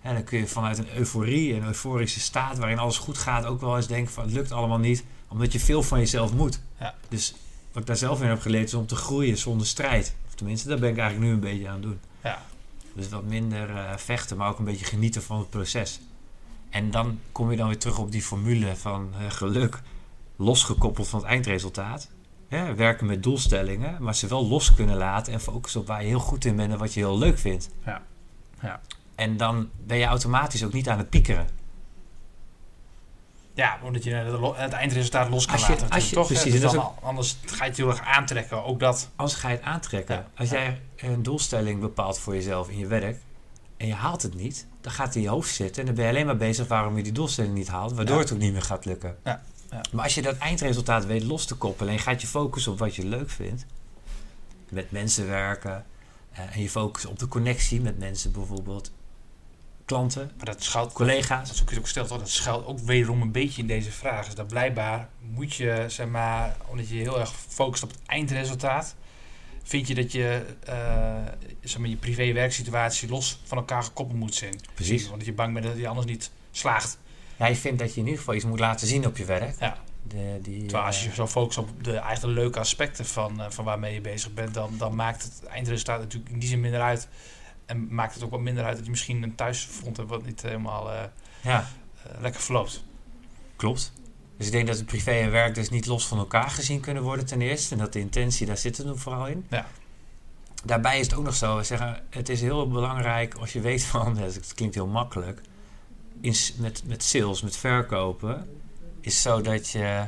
hè, 0.00 0.12
dan 0.12 0.24
kun 0.24 0.38
je 0.38 0.46
vanuit 0.46 0.78
een 0.78 0.96
euforie, 0.96 1.54
een 1.54 1.64
euforische 1.64 2.20
staat 2.20 2.58
waarin 2.58 2.78
alles 2.78 2.98
goed 2.98 3.18
gaat, 3.18 3.44
ook 3.44 3.60
wel 3.60 3.76
eens 3.76 3.86
denken 3.86 4.12
van 4.12 4.24
het 4.24 4.32
lukt 4.32 4.52
allemaal 4.52 4.78
niet, 4.78 5.04
omdat 5.28 5.52
je 5.52 5.60
veel 5.60 5.82
van 5.82 5.98
jezelf 5.98 6.32
moet. 6.32 6.60
Ja. 6.78 6.94
Dus 7.08 7.34
wat 7.72 7.82
ik 7.82 7.86
daar 7.86 7.96
zelf 7.96 8.22
in 8.22 8.28
heb 8.28 8.40
geleerd 8.40 8.66
is 8.66 8.74
om 8.74 8.86
te 8.86 8.96
groeien 8.96 9.38
zonder 9.38 9.66
strijd. 9.66 10.14
Of 10.28 10.34
tenminste, 10.34 10.68
dat 10.68 10.80
ben 10.80 10.90
ik 10.90 10.98
eigenlijk 10.98 11.28
nu 11.28 11.34
een 11.34 11.52
beetje 11.52 11.68
aan 11.68 11.74
het 11.74 11.82
doen. 11.82 12.00
Ja. 12.22 12.42
Dus 12.94 13.08
wat 13.08 13.24
minder 13.24 13.76
eh, 13.76 13.96
vechten, 13.96 14.36
maar 14.36 14.48
ook 14.48 14.58
een 14.58 14.64
beetje 14.64 14.84
genieten 14.84 15.22
van 15.22 15.38
het 15.38 15.50
proces. 15.50 16.00
En 16.70 16.90
dan 16.90 17.20
kom 17.32 17.50
je 17.50 17.56
dan 17.56 17.68
weer 17.68 17.78
terug 17.78 17.98
op 17.98 18.12
die 18.12 18.22
formule 18.22 18.76
van 18.76 19.10
eh, 19.18 19.30
geluk, 19.30 19.82
losgekoppeld 20.36 21.08
van 21.08 21.20
het 21.20 21.28
eindresultaat. 21.28 22.08
Hè, 22.48 22.74
werken 22.74 23.06
met 23.06 23.22
doelstellingen, 23.22 24.02
maar 24.02 24.14
ze 24.14 24.26
wel 24.26 24.46
los 24.46 24.74
kunnen 24.74 24.96
laten 24.96 25.32
en 25.32 25.40
focussen 25.40 25.80
op 25.80 25.86
waar 25.86 26.02
je 26.02 26.08
heel 26.08 26.18
goed 26.18 26.44
in 26.44 26.56
bent 26.56 26.72
en 26.72 26.78
wat 26.78 26.94
je 26.94 27.00
heel 27.00 27.18
leuk 27.18 27.38
vindt. 27.38 27.70
Ja. 27.84 28.02
Ja. 28.62 28.80
En 29.14 29.36
dan 29.36 29.70
ben 29.86 29.96
je 29.98 30.04
automatisch 30.04 30.64
ook 30.64 30.72
niet 30.72 30.88
aan 30.88 30.98
het 30.98 31.10
piekeren. 31.10 31.48
Ja, 33.54 33.78
omdat 33.82 34.04
je 34.04 34.10
het 34.56 34.72
eindresultaat 34.72 35.28
los 35.30 35.44
kan 35.46 35.54
Als 35.54 35.66
je- 35.66 35.72
laten. 35.72 35.90
als 35.90 36.08
je- 36.08 36.14
toch? 36.14 36.26
precies, 36.26 36.52
hè? 36.54 36.60
Dus 36.60 36.72
dan- 36.72 36.92
Anders 37.02 37.36
ga 37.46 37.64
je 37.64 37.70
het 37.70 37.78
heel 37.78 37.88
erg 37.88 38.00
aantrekken. 38.00 38.64
Ook 38.64 38.80
dat. 38.80 39.10
Als 39.16 39.34
ga 39.34 39.48
je 39.48 39.56
het 39.56 39.64
aantrekken. 39.64 40.14
Ja. 40.16 40.26
Als 40.36 40.50
jij 40.50 40.80
een 40.96 41.22
doelstelling 41.22 41.80
bepaalt 41.80 42.18
voor 42.18 42.34
jezelf 42.34 42.68
in 42.68 42.78
je 42.78 42.86
werk 42.86 43.18
en 43.76 43.86
je 43.86 43.94
haalt 43.94 44.22
het 44.22 44.34
niet, 44.34 44.66
dan 44.80 44.92
gaat 44.92 45.06
het 45.06 45.14
in 45.16 45.22
je 45.22 45.28
hoofd 45.28 45.54
zitten 45.54 45.80
en 45.80 45.86
dan 45.86 45.94
ben 45.94 46.04
je 46.04 46.10
alleen 46.10 46.26
maar 46.26 46.36
bezig 46.36 46.68
waarom 46.68 46.96
je 46.96 47.02
die 47.02 47.12
doelstelling 47.12 47.54
niet 47.54 47.68
haalt, 47.68 47.92
waardoor 47.92 48.16
Ja. 48.16 48.22
het 48.22 48.32
ook 48.32 48.38
niet 48.38 48.52
meer 48.52 48.62
gaat 48.62 48.84
lukken. 48.84 49.16
Ja. 49.24 49.42
Ja. 49.70 49.80
Maar 49.92 50.04
als 50.04 50.14
je 50.14 50.22
dat 50.22 50.36
eindresultaat 50.38 51.06
weet 51.06 51.22
los 51.22 51.44
te 51.44 51.54
koppelen 51.54 51.92
en 51.92 51.98
je 51.98 52.02
gaat 52.02 52.20
je 52.20 52.26
focussen 52.26 52.72
op 52.72 52.78
wat 52.78 52.94
je 52.94 53.06
leuk 53.06 53.30
vindt, 53.30 53.66
met 54.68 54.90
mensen 54.90 55.26
werken 55.26 55.84
eh, 56.32 56.56
en 56.56 56.62
je 56.62 56.70
focust 56.70 57.06
op 57.06 57.18
de 57.18 57.28
connectie 57.28 57.80
met 57.80 57.98
mensen 57.98 58.32
bijvoorbeeld, 58.32 58.92
klanten, 59.84 60.30
Maar 60.36 60.46
dat 60.46 60.62
schuilt, 60.62 60.92
collega's. 60.92 61.48
dat 61.48 61.56
is 61.56 61.62
ook, 61.62 61.84
gesteld, 61.84 62.08
dat 62.08 62.28
schuilt 62.28 62.66
ook 62.66 62.78
wederom 62.78 63.22
een 63.22 63.32
beetje 63.32 63.62
in 63.62 63.68
deze 63.68 63.90
vraag. 63.90 64.26
Is 64.26 64.34
dat 64.34 64.46
blijkbaar 64.46 65.08
moet 65.20 65.54
je, 65.54 65.84
zeg 65.88 66.06
maar, 66.08 66.56
omdat 66.66 66.88
je 66.88 66.94
heel 66.94 67.20
erg 67.20 67.32
focust 67.48 67.82
op 67.82 67.90
het 67.90 67.98
eindresultaat, 68.06 68.94
vind 69.62 69.86
je 69.88 69.94
dat 69.94 70.12
je, 70.12 70.44
eh, 70.64 71.16
zeg 71.60 71.78
maar, 71.78 71.88
je 71.88 71.96
privé-werksituatie 71.96 73.08
los 73.08 73.40
van 73.44 73.58
elkaar 73.58 73.82
gekoppeld 73.82 74.18
moet 74.18 74.34
zijn. 74.34 74.60
Precies. 74.74 75.08
Want 75.08 75.24
je 75.24 75.32
bang 75.32 75.52
bent 75.52 75.66
dat 75.66 75.76
je 75.76 75.88
anders 75.88 76.06
niet 76.06 76.30
slaagt. 76.50 76.98
Ja, 77.38 77.46
je 77.46 77.56
vindt 77.56 77.78
dat 77.78 77.94
je 77.94 78.00
in 78.00 78.04
ieder 78.04 78.18
geval 78.18 78.34
iets 78.34 78.44
moet 78.44 78.58
laten 78.58 78.86
zien 78.86 79.06
op 79.06 79.16
je 79.16 79.24
werk. 79.24 79.60
Ja. 79.60 79.78
De, 80.02 80.38
die, 80.42 80.60
Terwijl 80.60 80.84
als 80.84 81.02
je 81.02 81.08
eh, 81.08 81.14
zo 81.14 81.26
focust 81.26 81.58
op 81.58 81.84
de 81.84 81.96
eigenlijk 81.96 82.38
leuke 82.38 82.58
aspecten 82.58 83.06
van, 83.06 83.40
eh, 83.40 83.50
van 83.50 83.64
waarmee 83.64 83.94
je 83.94 84.00
bezig 84.00 84.34
bent, 84.34 84.54
dan, 84.54 84.74
dan 84.78 84.94
maakt 84.94 85.22
het 85.22 85.42
eindresultaat 85.48 86.00
natuurlijk 86.00 86.32
in 86.32 86.38
die 86.38 86.48
zin 86.48 86.60
minder 86.60 86.80
uit. 86.80 87.08
En 87.66 87.94
maakt 87.94 88.14
het 88.14 88.24
ook 88.24 88.30
wat 88.30 88.40
minder 88.40 88.64
uit 88.64 88.76
dat 88.76 88.84
je 88.84 88.90
misschien 88.90 89.22
een 89.22 89.34
thuisfront 89.34 89.96
hebt 89.96 90.08
wat 90.08 90.24
niet 90.24 90.42
helemaal 90.42 90.92
eh, 90.92 91.02
ja, 91.40 91.68
lekker 92.20 92.40
verloopt. 92.40 92.84
Klopt. 93.56 93.92
Dus 94.36 94.46
ik 94.46 94.52
denk 94.52 94.66
dat 94.66 94.76
het 94.76 94.86
privé 94.86 95.10
en 95.10 95.30
werk 95.30 95.54
dus 95.54 95.70
niet 95.70 95.86
los 95.86 96.06
van 96.06 96.18
elkaar 96.18 96.50
gezien 96.50 96.80
kunnen 96.80 97.02
worden 97.02 97.26
ten 97.26 97.40
eerste. 97.40 97.74
En 97.74 97.80
dat 97.80 97.92
de 97.92 97.98
intentie, 97.98 98.46
daar 98.46 98.56
zit 98.56 98.76
het 98.76 99.00
vooral 99.00 99.26
in. 99.26 99.46
Ja. 99.50 99.66
Daarbij 100.64 100.98
is 100.98 101.06
het 101.06 101.16
ook 101.16 101.24
nog 101.24 101.34
zo, 101.34 101.56
we 101.56 101.62
zeggen, 101.62 102.02
het 102.10 102.28
is 102.28 102.40
heel 102.40 102.68
belangrijk 102.68 103.34
als 103.34 103.52
je 103.52 103.60
weet 103.60 103.84
van, 103.84 104.16
het 104.18 104.54
klinkt 104.54 104.74
heel 104.74 104.86
makkelijk, 104.86 105.40
in, 106.20 106.34
met, 106.56 106.82
met 106.86 107.02
sales, 107.02 107.42
met 107.42 107.56
verkopen, 107.56 108.48
is 109.00 109.22
zo 109.22 109.40
dat 109.40 109.68
je 109.70 110.04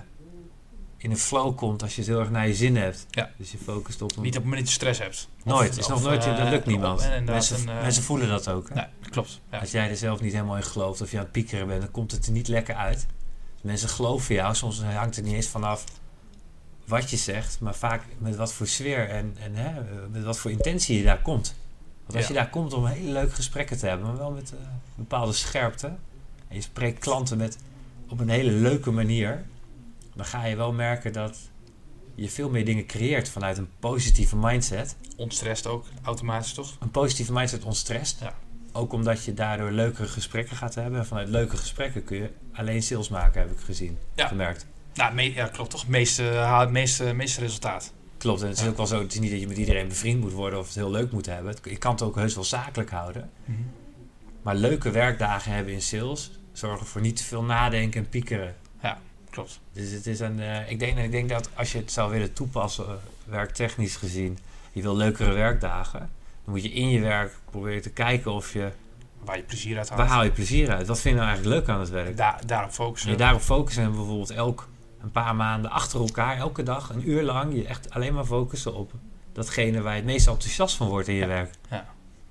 in 0.97 1.11
een 1.11 1.19
flow 1.19 1.57
komt 1.57 1.83
als 1.83 1.95
je 1.95 2.01
het 2.01 2.11
heel 2.11 2.21
erg 2.21 2.31
naar 2.31 2.47
je 2.47 2.55
zin 2.55 2.77
hebt. 2.77 3.07
Ja. 3.11 3.31
Dus 3.37 3.53
je 3.53 3.59
focust 3.59 4.03
op 4.03 4.17
een... 4.17 4.23
Niet 4.23 4.37
op 4.37 4.43
het 4.43 4.45
moment 4.45 4.61
dat 4.61 4.69
je 4.69 4.75
stress 4.75 4.99
hebt. 5.01 5.29
nooit, 5.45 5.71
Of- 5.71 5.79
is 5.79 5.87
nog 5.87 6.03
nooit, 6.03 6.25
eh, 6.25 6.37
dat 6.37 6.49
lukt 6.49 6.67
niemand. 6.67 7.01
en 7.01 7.25
Mensen, 7.25 7.61
een, 7.61 7.69
eh, 7.69 7.83
mensen 7.83 8.03
voelen 8.03 8.29
dat 8.29 8.49
ook. 8.49 8.69
Hè? 8.69 8.75
Nee, 8.75 8.85
klopt. 9.11 9.41
Ja. 9.51 9.59
Als 9.59 9.71
jij 9.71 9.89
er 9.91 9.97
zelf 9.97 10.21
niet 10.21 10.33
helemaal 10.33 10.57
in 10.57 10.63
gelooft 10.63 11.01
of 11.01 11.11
je 11.11 11.17
aan 11.17 11.23
het 11.23 11.33
piekeren 11.33 11.67
bent, 11.67 11.81
dan 11.81 11.91
komt 11.91 12.11
het 12.13 12.27
er 12.27 12.33
niet 12.33 12.49
lekker 12.49 12.75
uit. 12.75 13.07
Mensen 13.61 13.89
geloven 13.89 14.35
jou, 14.35 14.55
soms 14.55 14.83
hangt 14.83 15.17
het 15.17 15.25
niet 15.25 15.35
eens 15.35 15.47
vanaf 15.49 15.85
wat 16.85 17.11
je 17.11 17.17
zegt, 17.17 17.61
maar 17.61 17.75
vaak 17.75 18.03
met 18.19 18.37
wat 18.37 18.53
voor 18.53 18.67
sfeer 18.67 19.09
en, 19.09 19.37
en 19.41 19.55
hè, 19.55 19.81
met 20.11 20.25
wat 20.25 20.39
voor 20.39 20.51
intentie 20.51 20.99
je 20.99 21.05
daar 21.05 21.23
komt. 21.23 21.55
Want 22.09 22.21
als 22.21 22.29
Ja. 22.29 22.35
je 22.35 22.41
daar 22.41 22.51
komt 22.51 22.73
om 22.73 22.87
hele 22.87 23.13
leuke 23.13 23.35
gesprekken 23.35 23.79
te 23.79 23.87
hebben, 23.87 24.07
maar 24.07 24.17
wel 24.17 24.31
met 24.31 24.53
eh, 24.53 24.59
bepaalde 24.95 25.33
scherpte, 25.33 25.87
en 26.49 26.55
je 26.57 26.61
spreekt 26.61 26.99
klanten 26.99 27.39
met, 27.39 27.59
op 28.09 28.21
een 28.21 28.29
hele 28.29 28.51
leuke 28.51 28.91
manier, 28.91 29.45
dan 30.15 30.25
ga 30.25 30.45
je 30.45 30.57
wel 30.57 30.73
merken 30.73 31.13
dat 31.13 31.39
je 32.15 32.29
veel 32.29 32.51
meer 32.51 32.65
dingen 32.65 32.87
creëert 32.87 33.29
vanuit 33.29 33.59
een 33.59 33.69
positieve 33.79 34.37
mindset. 34.37 34.97
Ontstrest 35.17 35.67
ook, 35.67 35.85
automatisch 36.03 36.53
toch? 36.53 36.77
Een 36.81 36.91
positieve 36.91 37.33
mindset 37.33 37.65
ontstrest. 37.65 38.21
Ja. 38.21 38.35
Ook 38.73 38.93
omdat 38.93 39.25
je 39.25 39.35
daardoor 39.35 39.71
leukere 39.71 40.09
gesprekken 40.09 40.57
gaat 40.57 40.75
hebben. 40.75 40.99
En 41.01 41.07
vanuit 41.07 41.29
leuke 41.29 41.57
gesprekken 41.57 42.05
kun 42.05 42.17
je 42.19 42.31
alleen 42.53 42.83
sales 42.83 43.09
maken, 43.09 43.41
heb 43.41 43.51
ik 43.51 43.61
gezien. 43.61 43.99
Ja. 44.15 44.27
Gemerkt. 44.27 44.67
Nou, 44.95 45.15
me- 45.15 45.35
ja, 45.35 45.47
klopt 45.47 45.71
toch? 45.71 45.81
Het 45.81 45.91
meeste, 45.91 46.67
meeste, 46.71 47.13
meeste 47.13 47.41
resultaat. 47.41 47.93
Klopt. 48.19 48.41
En 48.43 48.49
het 48.49 48.57
is 48.57 48.63
Ja. 48.63 48.69
ook 48.71 48.77
wel 48.77 48.87
zo. 48.87 49.01
Het 49.03 49.13
is 49.13 49.21
niet 49.21 49.31
dat 49.31 49.41
je 49.41 49.49
met 49.49 49.57
iedereen 49.57 49.89
bevriend 49.89 50.21
moet 50.21 50.33
worden 50.33 50.59
of 50.59 50.67
het 50.67 50.75
heel 50.75 50.91
leuk 50.91 51.13
moet 51.13 51.27
hebben. 51.27 51.55
Je 51.63 51.77
kan 51.77 51.93
het 51.93 52.03
ook 52.03 52.15
heus 52.15 52.35
wel 52.35 52.45
zakelijk 52.45 52.91
houden. 52.91 53.31
Maar 54.43 54.55
leuke 54.55 54.91
werkdagen 54.91 55.53
hebben 55.53 55.73
in 55.73 55.83
sales 55.83 56.31
zorgen 56.53 56.87
voor 56.87 57.01
niet 57.01 57.17
te 57.17 57.25
veel 57.25 57.43
nadenken 57.43 58.01
en 58.01 58.09
piekeren. 58.09 58.55
Klopt. 59.31 59.61
Dus 59.73 59.91
het 59.91 60.07
is 60.07 60.21
een, 60.21 60.41
eh, 60.41 60.71
ik, 60.71 60.79
denk, 60.79 60.99
ik 60.99 61.11
denk 61.11 61.29
dat 61.29 61.49
als 61.55 61.73
je 61.73 61.79
het 61.79 61.93
zou 61.93 62.11
willen 62.11 62.33
toepassen, 62.33 62.87
eh, 62.87 62.93
werktechnisch 63.25 63.97
gezien, 63.97 64.39
je 64.73 64.83
wil 64.83 64.97
leukere 64.97 65.33
werkdagen, 65.33 65.99
dan 66.45 66.55
moet 66.55 66.63
je 66.63 66.71
in 66.73 66.89
je 66.89 67.01
werk 67.01 67.33
proberen 67.51 67.83
te 67.83 67.91
kijken 67.91 68.33
of 68.33 68.53
je, 68.53 68.71
Waar 69.25 69.37
je 69.37 69.43
plezier 69.43 69.79
uit 69.79 69.89
haalt. 69.89 70.01
waar 70.01 70.09
haal 70.11 70.25
je 70.25 70.31
plezier 70.31 70.71
uit? 70.71 70.87
Wat 70.87 71.01
vind 71.01 71.15
je 71.15 71.21
nou 71.21 71.33
eigenlijk 71.33 71.61
leuk 71.61 71.75
aan 71.75 71.81
het 71.81 71.91
werk? 71.91 72.17
Daar, 72.17 72.41
daarop 72.47 72.71
focussen. 72.71 73.11
En 73.11 73.17
daarop 73.17 73.41
focussen 73.41 73.83
en 73.83 73.91
bijvoorbeeld 73.93 74.31
elk 74.31 74.69
een 75.03 75.11
paar 75.11 75.37
maanden 75.37 75.71
achter 75.71 76.01
elkaar, 76.01 76.37
elke 76.37 76.63
dag, 76.63 76.91
een 76.91 77.09
uur 77.11 77.23
lang, 77.23 77.55
je 77.55 77.65
echt 77.67 77.91
alleen 77.91 78.15
maar 78.15 78.25
focussen 78.25 78.75
op 78.75 78.93
datgene 79.33 79.81
waar 79.81 79.93
je 79.93 79.99
het 79.99 80.07
meest 80.11 80.27
enthousiast 80.27 80.77
van 80.77 80.89
wordt 80.89 81.09
in 81.09 81.15
je 81.15 81.21
Ja. 81.21 81.27
werk. 81.27 81.55
Ja. 81.71 81.89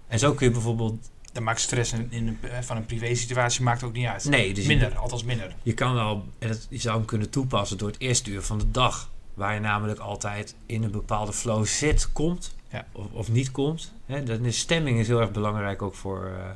En 0.07 0.19
zo 0.19 0.33
kun 0.33 0.45
je 0.47 0.51
bijvoorbeeld, 0.53 1.09
Dan 1.33 1.43
maakt 1.45 1.59
stress 1.61 1.93
in, 1.93 2.07
in 2.09 2.27
een, 2.27 2.37
eh, 2.41 2.61
van 2.61 2.77
een 2.77 2.85
privé 2.85 3.15
situatie 3.15 3.63
maakt 3.63 3.83
ook 3.83 3.93
niet 3.93 4.05
uit. 4.05 4.25
nee, 4.25 4.53
dus 4.53 4.63
je- 4.63 4.69
minder, 4.69 4.97
althans 4.97 5.23
minder. 5.23 5.55
Je 5.63 5.73
kan 5.73 5.93
wel, 5.93 6.25
je 6.69 6.77
zou 6.77 6.97
hem 6.97 7.05
kunnen 7.05 7.29
toepassen 7.29 7.77
door 7.77 7.87
het 7.87 7.99
eerste 7.99 8.31
uur 8.31 8.41
van 8.41 8.57
de 8.57 8.71
dag. 8.71 9.09
Waar 9.33 9.53
je 9.53 9.59
namelijk 9.59 9.99
altijd 9.99 10.55
in 10.65 10.83
een 10.83 10.91
bepaalde 10.91 11.33
flow 11.33 11.65
zit, 11.65 12.11
komt 12.11 12.55
Ja. 12.71 12.85
of, 12.91 13.05
of 13.11 13.29
niet 13.31 13.51
komt. 13.51 13.93
Hè, 14.05 14.23
dan 14.23 14.45
is 14.45 14.59
stemming 14.59 14.99
is 14.99 15.07
heel 15.07 15.19
erg 15.21 15.31
belangrijk 15.31 15.81
ook 15.81 15.95
voor, 15.95 16.25
eh, 16.25 16.49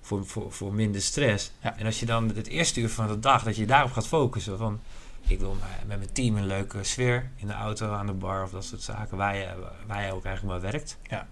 voor, 0.00 0.26
voor, 0.26 0.52
voor 0.52 0.72
minder 0.74 1.02
stress. 1.02 1.50
Ja. 1.62 1.76
En 1.78 1.86
als 1.86 2.00
je 2.00 2.06
dan 2.06 2.28
het 2.34 2.46
eerste 2.46 2.80
uur 2.80 2.90
van 2.90 3.06
de 3.08 3.18
dag, 3.20 3.42
dat 3.42 3.56
je 3.56 3.66
daarop 3.66 3.92
gaat 3.92 4.06
focussen. 4.06 4.58
Van, 4.58 4.80
ik 5.26 5.38
wil 5.38 5.56
met 5.86 5.98
mijn 5.98 6.12
team 6.12 6.36
een 6.36 6.46
leuke 6.46 6.84
sfeer 6.84 7.30
in 7.36 7.46
de 7.46 7.52
auto, 7.52 7.92
aan 7.92 8.06
de 8.06 8.12
bar 8.12 8.42
of 8.42 8.50
dat 8.50 8.64
soort 8.64 8.82
zaken. 8.82 9.16
Waar 9.16 9.36
je, 9.36 9.48
waar 9.86 10.06
je 10.06 10.12
ook 10.12 10.24
eigenlijk 10.24 10.62
maar 10.62 10.70
werkt. 10.72 10.98
Ja. 11.02 11.28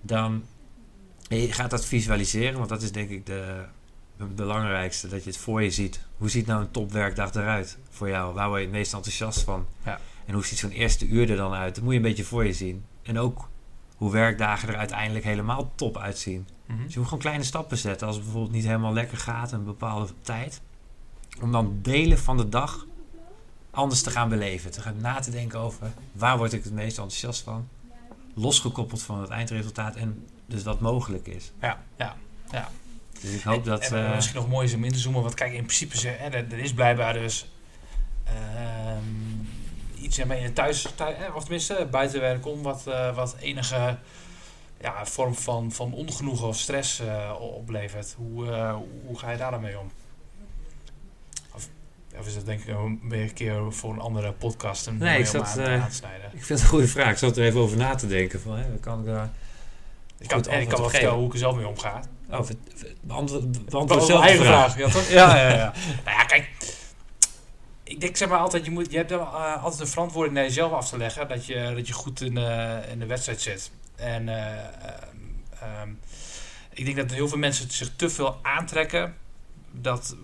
Dan 0.00 0.44
je 1.28 1.52
gaat 1.52 1.70
dat 1.70 1.84
visualiseren, 1.84 2.58
want 2.58 2.68
dat 2.68 2.82
is 2.82 2.92
denk 2.92 3.10
ik 3.10 3.26
de, 3.26 3.64
het 4.16 4.36
belangrijkste. 4.36 5.08
Dat 5.08 5.24
je 5.24 5.30
het 5.30 5.38
voor 5.38 5.62
je 5.62 5.70
ziet. 5.70 6.00
Hoe 6.16 6.28
ziet 6.28 6.46
nou 6.46 6.60
een 6.60 6.70
topwerkdag 6.70 7.34
eruit 7.34 7.78
voor 7.90 8.08
jou? 8.08 8.34
Waar 8.34 8.48
word 8.48 8.60
je 8.60 8.66
het 8.66 8.76
meest 8.76 8.94
enthousiast 8.94 9.40
van? 9.40 9.66
Ja. 9.84 10.00
En 10.26 10.34
hoe 10.34 10.44
ziet 10.44 10.58
zo'n 10.58 10.70
eerste 10.70 11.06
uur 11.06 11.30
er 11.30 11.36
dan 11.36 11.52
uit? 11.52 11.74
Dat 11.74 11.84
moet 11.84 11.92
je 11.92 11.98
een 11.98 12.04
beetje 12.04 12.24
voor 12.24 12.44
je 12.44 12.52
zien. 12.52 12.84
En 13.02 13.18
ook 13.18 13.48
hoe 13.96 14.12
werkdagen 14.12 14.68
er 14.68 14.76
uiteindelijk 14.76 15.24
helemaal 15.24 15.72
top 15.74 15.98
uitzien. 15.98 16.48
Mhm. 16.66 16.82
Dus 16.82 16.92
je 16.92 16.98
moet 16.98 17.08
gewoon 17.08 17.22
kleine 17.22 17.44
stappen 17.44 17.76
zetten. 17.76 18.06
Als 18.06 18.16
het 18.16 18.24
bijvoorbeeld 18.24 18.54
niet 18.54 18.66
helemaal 18.66 18.92
lekker 18.92 19.18
gaat 19.18 19.52
een 19.52 19.64
bepaalde 19.64 20.12
tijd. 20.20 20.60
Om 21.40 21.52
dan 21.52 21.78
delen 21.82 22.18
van 22.18 22.36
de 22.36 22.48
dag 22.48 22.86
anders 23.70 24.02
te 24.02 24.10
gaan 24.10 24.28
beleven. 24.28 24.70
Te 24.70 24.80
gaan 24.80 24.96
na 25.00 25.20
te 25.20 25.30
denken 25.30 25.58
over 25.58 25.92
waar 26.12 26.38
word 26.38 26.52
ik 26.52 26.64
het 26.64 26.72
meest 26.72 26.98
enthousiast 26.98 27.40
van. 27.40 27.68
Losgekoppeld 28.34 29.02
van 29.02 29.20
het 29.20 29.30
eindresultaat 29.30 29.96
en 29.96 30.26
dus 30.46 30.62
wat 30.62 30.80
mogelijk 30.80 31.26
is. 31.26 31.52
Ja, 31.60 31.82
ja, 31.96 32.16
ja. 32.50 32.68
Dus 33.20 33.34
ik 33.34 33.42
hoop 33.42 33.64
dat... 33.64 33.80
En, 33.80 34.06
eh, 34.06 34.14
misschien 34.14 34.36
nog 34.36 34.48
mooi 34.48 34.66
is 34.66 34.74
om 34.74 34.84
in 34.84 34.92
te 34.92 34.98
zoomen, 34.98 35.22
want 35.22 35.34
kijk, 35.34 35.52
in 35.52 35.64
principe 35.64 36.08
hè, 36.08 36.28
er, 36.28 36.52
er 36.52 36.58
is 36.58 36.74
blijkbaar 36.74 37.12
dus 37.12 37.50
ehm, 38.24 40.04
iets 40.04 40.18
in 40.18 40.30
het 40.30 40.54
thuis, 40.54 40.86
thuis 40.94 41.16
of 41.34 41.42
tenminste 41.42 41.88
buitenwerk 41.90 42.46
om 42.46 42.62
wat, 42.62 42.86
eh, 42.86 43.14
wat 43.14 43.36
enige 43.40 43.98
ja, 44.80 45.06
vorm 45.06 45.34
van, 45.34 45.72
van 45.72 45.92
ongenoegen 45.92 46.46
of 46.46 46.58
stress 46.58 47.00
eh, 47.00 47.32
oplevert. 47.40 48.14
Hoe, 48.16 48.44
hoe 49.06 49.18
ga 49.18 49.30
je 49.30 49.38
daar 49.38 49.50
dan 49.50 49.60
mee 49.60 49.78
om? 49.78 49.90
Of, 52.18 52.26
is 52.26 52.34
dat 52.34 52.46
denk 52.46 52.60
ik 52.60 52.68
een, 52.68 53.00
een 53.08 53.32
keer 53.32 53.72
voor 53.72 53.92
een 53.92 54.00
andere 54.00 54.32
podcast 54.32 54.86
een 54.86 54.98
Nee, 54.98 55.18
ik 55.18 55.26
zat, 55.26 55.58
aan, 55.58 55.88
te 55.88 55.94
snijden? 55.94 56.30
ik 56.32 56.44
vind 56.44 56.48
het 56.48 56.60
een 56.60 56.66
goede 56.66 56.88
vraag. 56.88 57.10
Ik 57.10 57.18
zat 57.18 57.36
er 57.36 57.44
even 57.44 57.60
over 57.60 57.76
na 57.76 57.94
te 57.94 58.06
denken. 58.06 58.40
Van, 58.40 58.56
hè, 58.56 58.64
kan 58.80 59.00
ik 59.00 59.06
daar... 59.06 59.30
Ik 60.18 60.28
kan, 60.28 60.44
en 60.44 60.60
ik 60.60 60.68
kan 60.68 60.80
wel 60.80 60.90
vertellen 60.90 61.16
hoe 61.16 61.26
ik 61.26 61.32
er 61.32 61.38
zelf 61.38 61.56
mee 61.56 61.68
omga. 61.68 62.02
Oh, 62.30 62.40
beantwoord, 63.00 63.64
beantwoord 63.64 64.04
zelf 64.04 64.22
eigen 64.22 64.44
vraag. 64.44 64.72
vraag. 64.72 64.86
Ja, 64.86 65.00
toch? 65.00 65.08
ja, 65.20 65.36
ja, 65.36 65.48
ja. 65.48 65.72
nou 66.04 66.16
ja, 66.16 66.24
kijk. 66.24 66.50
Ik 67.82 68.00
denk 68.00 68.16
zeg 68.16 68.28
maar 68.28 68.38
altijd, 68.38 68.64
je, 68.64 68.70
moet, 68.70 68.90
je 68.90 68.96
hebt 68.96 69.10
eh, 69.10 69.62
altijd 69.62 69.80
een 69.80 69.86
verantwoording 69.86 70.34
naar 70.34 70.44
jezelf 70.44 70.72
af 70.72 70.88
te 70.88 70.96
leggen. 70.96 71.28
Dat 71.28 71.46
je, 71.46 71.72
dat 71.74 71.86
je 71.86 71.92
goed 71.92 72.20
in 72.20 72.34
de, 72.34 72.80
in 72.90 72.98
de 72.98 73.06
wedstrijd 73.06 73.40
zit. 73.40 73.70
En 73.96 74.28
eh, 74.28 74.58
ehm, 74.58 74.66
ehm, 75.60 75.90
ik 76.72 76.84
denk 76.84 76.96
dat 76.96 77.10
heel 77.10 77.28
veel 77.28 77.38
mensen 77.38 77.70
zich 77.70 77.90
te 77.96 78.08
veel 78.08 78.38
aantrekken. 78.42 79.14
Dat 79.70 80.16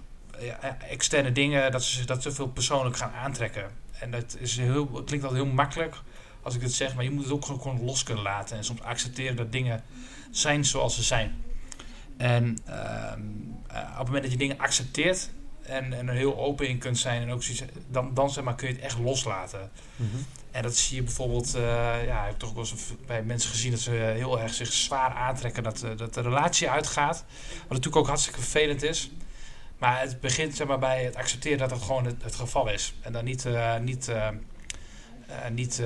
externe 0.88 1.32
dingen, 1.32 1.72
dat 1.72 1.84
ze 1.84 2.04
dat 2.04 2.22
te 2.22 2.32
veel 2.32 2.49
persoonlijk 2.49 2.96
gaan 2.96 3.12
aantrekken. 3.12 3.70
En 3.99 4.11
dat 4.11 4.37
is 4.38 4.56
heel, 4.56 4.87
klinkt 4.87 5.25
altijd 5.25 5.42
heel 5.42 5.52
makkelijk 5.52 5.96
als 6.42 6.54
ik 6.54 6.61
het 6.61 6.72
zeg. 6.72 6.94
Maar 6.94 7.04
je 7.04 7.11
moet 7.11 7.25
het 7.25 7.32
ook 7.32 7.44
gewoon, 7.44 7.84
los 7.84 8.02
kunnen 8.02 8.25
laten. 8.25 8.56
En 8.56 8.64
soms 8.64 8.82
accepteren 8.82 9.37
dat 9.37 9.52
dingen 9.52 9.84
zijn 10.30 10.64
zoals 10.64 10.94
ze 10.94 11.02
zijn. 11.02 11.34
En 12.16 12.58
ehm, 12.64 13.20
eh, 13.66 13.82
op 13.90 13.96
het 13.96 14.06
moment 14.06 14.22
dat 14.22 14.32
je 14.32 14.38
dingen 14.38 14.58
accepteert 14.58 15.30
en, 15.62 15.92
en 15.92 16.08
er 16.08 16.14
heel 16.14 16.38
open 16.38 16.68
in 16.68 16.78
kunt 16.78 16.99
zijn, 16.99 17.22
en 17.22 17.30
ook 17.30 17.42
zoiets, 17.42 17.64
dan, 17.88 18.14
dan 18.14 18.30
zeg 18.30 18.44
maar, 18.44 18.54
kun 18.54 18.68
je 18.68 18.75
het 18.75 18.82
echt 18.82 18.99
loslaten. 18.99 19.70
Mhm. 19.96 20.16
En 20.50 20.62
dat 20.62 20.76
zie 20.76 20.96
je 20.96 21.02
bijvoorbeeld, 21.02 21.54
eh, 21.54 21.62
ja, 22.06 22.22
ik 22.22 22.28
heb 22.28 22.38
toch 22.38 22.52
wel 22.52 22.64
eens 22.64 22.75
bij 23.06 23.22
mensen 23.22 23.50
gezien 23.50 23.70
dat 23.70 23.80
ze 23.80 23.90
heel 23.90 24.40
erg 24.40 24.54
zich 24.54 24.72
zwaar 24.72 25.11
aantrekken 25.11 25.62
dat, 25.62 25.82
eh, 25.82 25.90
dat 25.96 26.14
de 26.14 26.20
relatie 26.20 26.70
uitgaat. 26.70 27.25
Wat 27.50 27.68
natuurlijk 27.68 27.96
ook 27.96 28.06
hartstikke 28.06 28.40
vervelend 28.40 28.82
is. 28.82 29.11
Maar 29.83 30.01
het 30.01 30.21
begint 30.21 30.57
zeg 30.57 30.67
maar, 30.67 30.79
bij 30.79 31.05
het 31.05 31.17
accepteren 31.17 31.59
dat 31.59 31.71
dat 31.71 31.83
gewoon 31.83 32.05
het, 32.05 32.23
het 32.23 32.35
geval 32.35 32.71
is. 32.71 32.95
En 33.01 33.12
dan 33.12 33.25
niet, 33.25 33.47
eh, 33.47 33.79
niet, 33.79 34.09
eh, 34.09 34.29
eh, 34.29 34.35
niet 35.53 35.83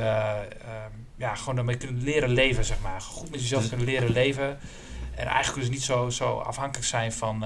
ja, 1.17 1.35
gewoon 1.35 1.55
daarmee 1.55 1.77
kunnen 1.77 2.03
leren 2.03 2.29
leven, 2.29 2.65
zeg 2.65 2.81
maar. 2.81 3.01
Goed 3.01 3.31
met 3.31 3.41
jezelf 3.41 3.61
Dus- 3.61 3.71
kunnen 3.71 3.87
leren 3.89 4.11
leven. 4.11 4.59
En 5.15 5.27
eigenlijk 5.27 5.67
dus 5.67 5.77
niet 5.77 5.85
zo, 5.85 6.11
zo 6.11 6.39
afhankelijk 6.39 6.87
zijn 6.87 7.13
van, 7.13 7.45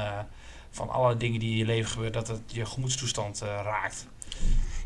van 0.71 0.89
alle 0.89 1.17
dingen 1.17 1.41
die 1.41 1.51
in 1.51 1.57
je 1.57 1.65
leven 1.65 1.91
gebeuren, 1.91 2.13
dat 2.13 2.29
het 2.29 2.41
je 2.47 2.67
gemoedstoestand 2.67 3.41
raakt. 3.41 4.07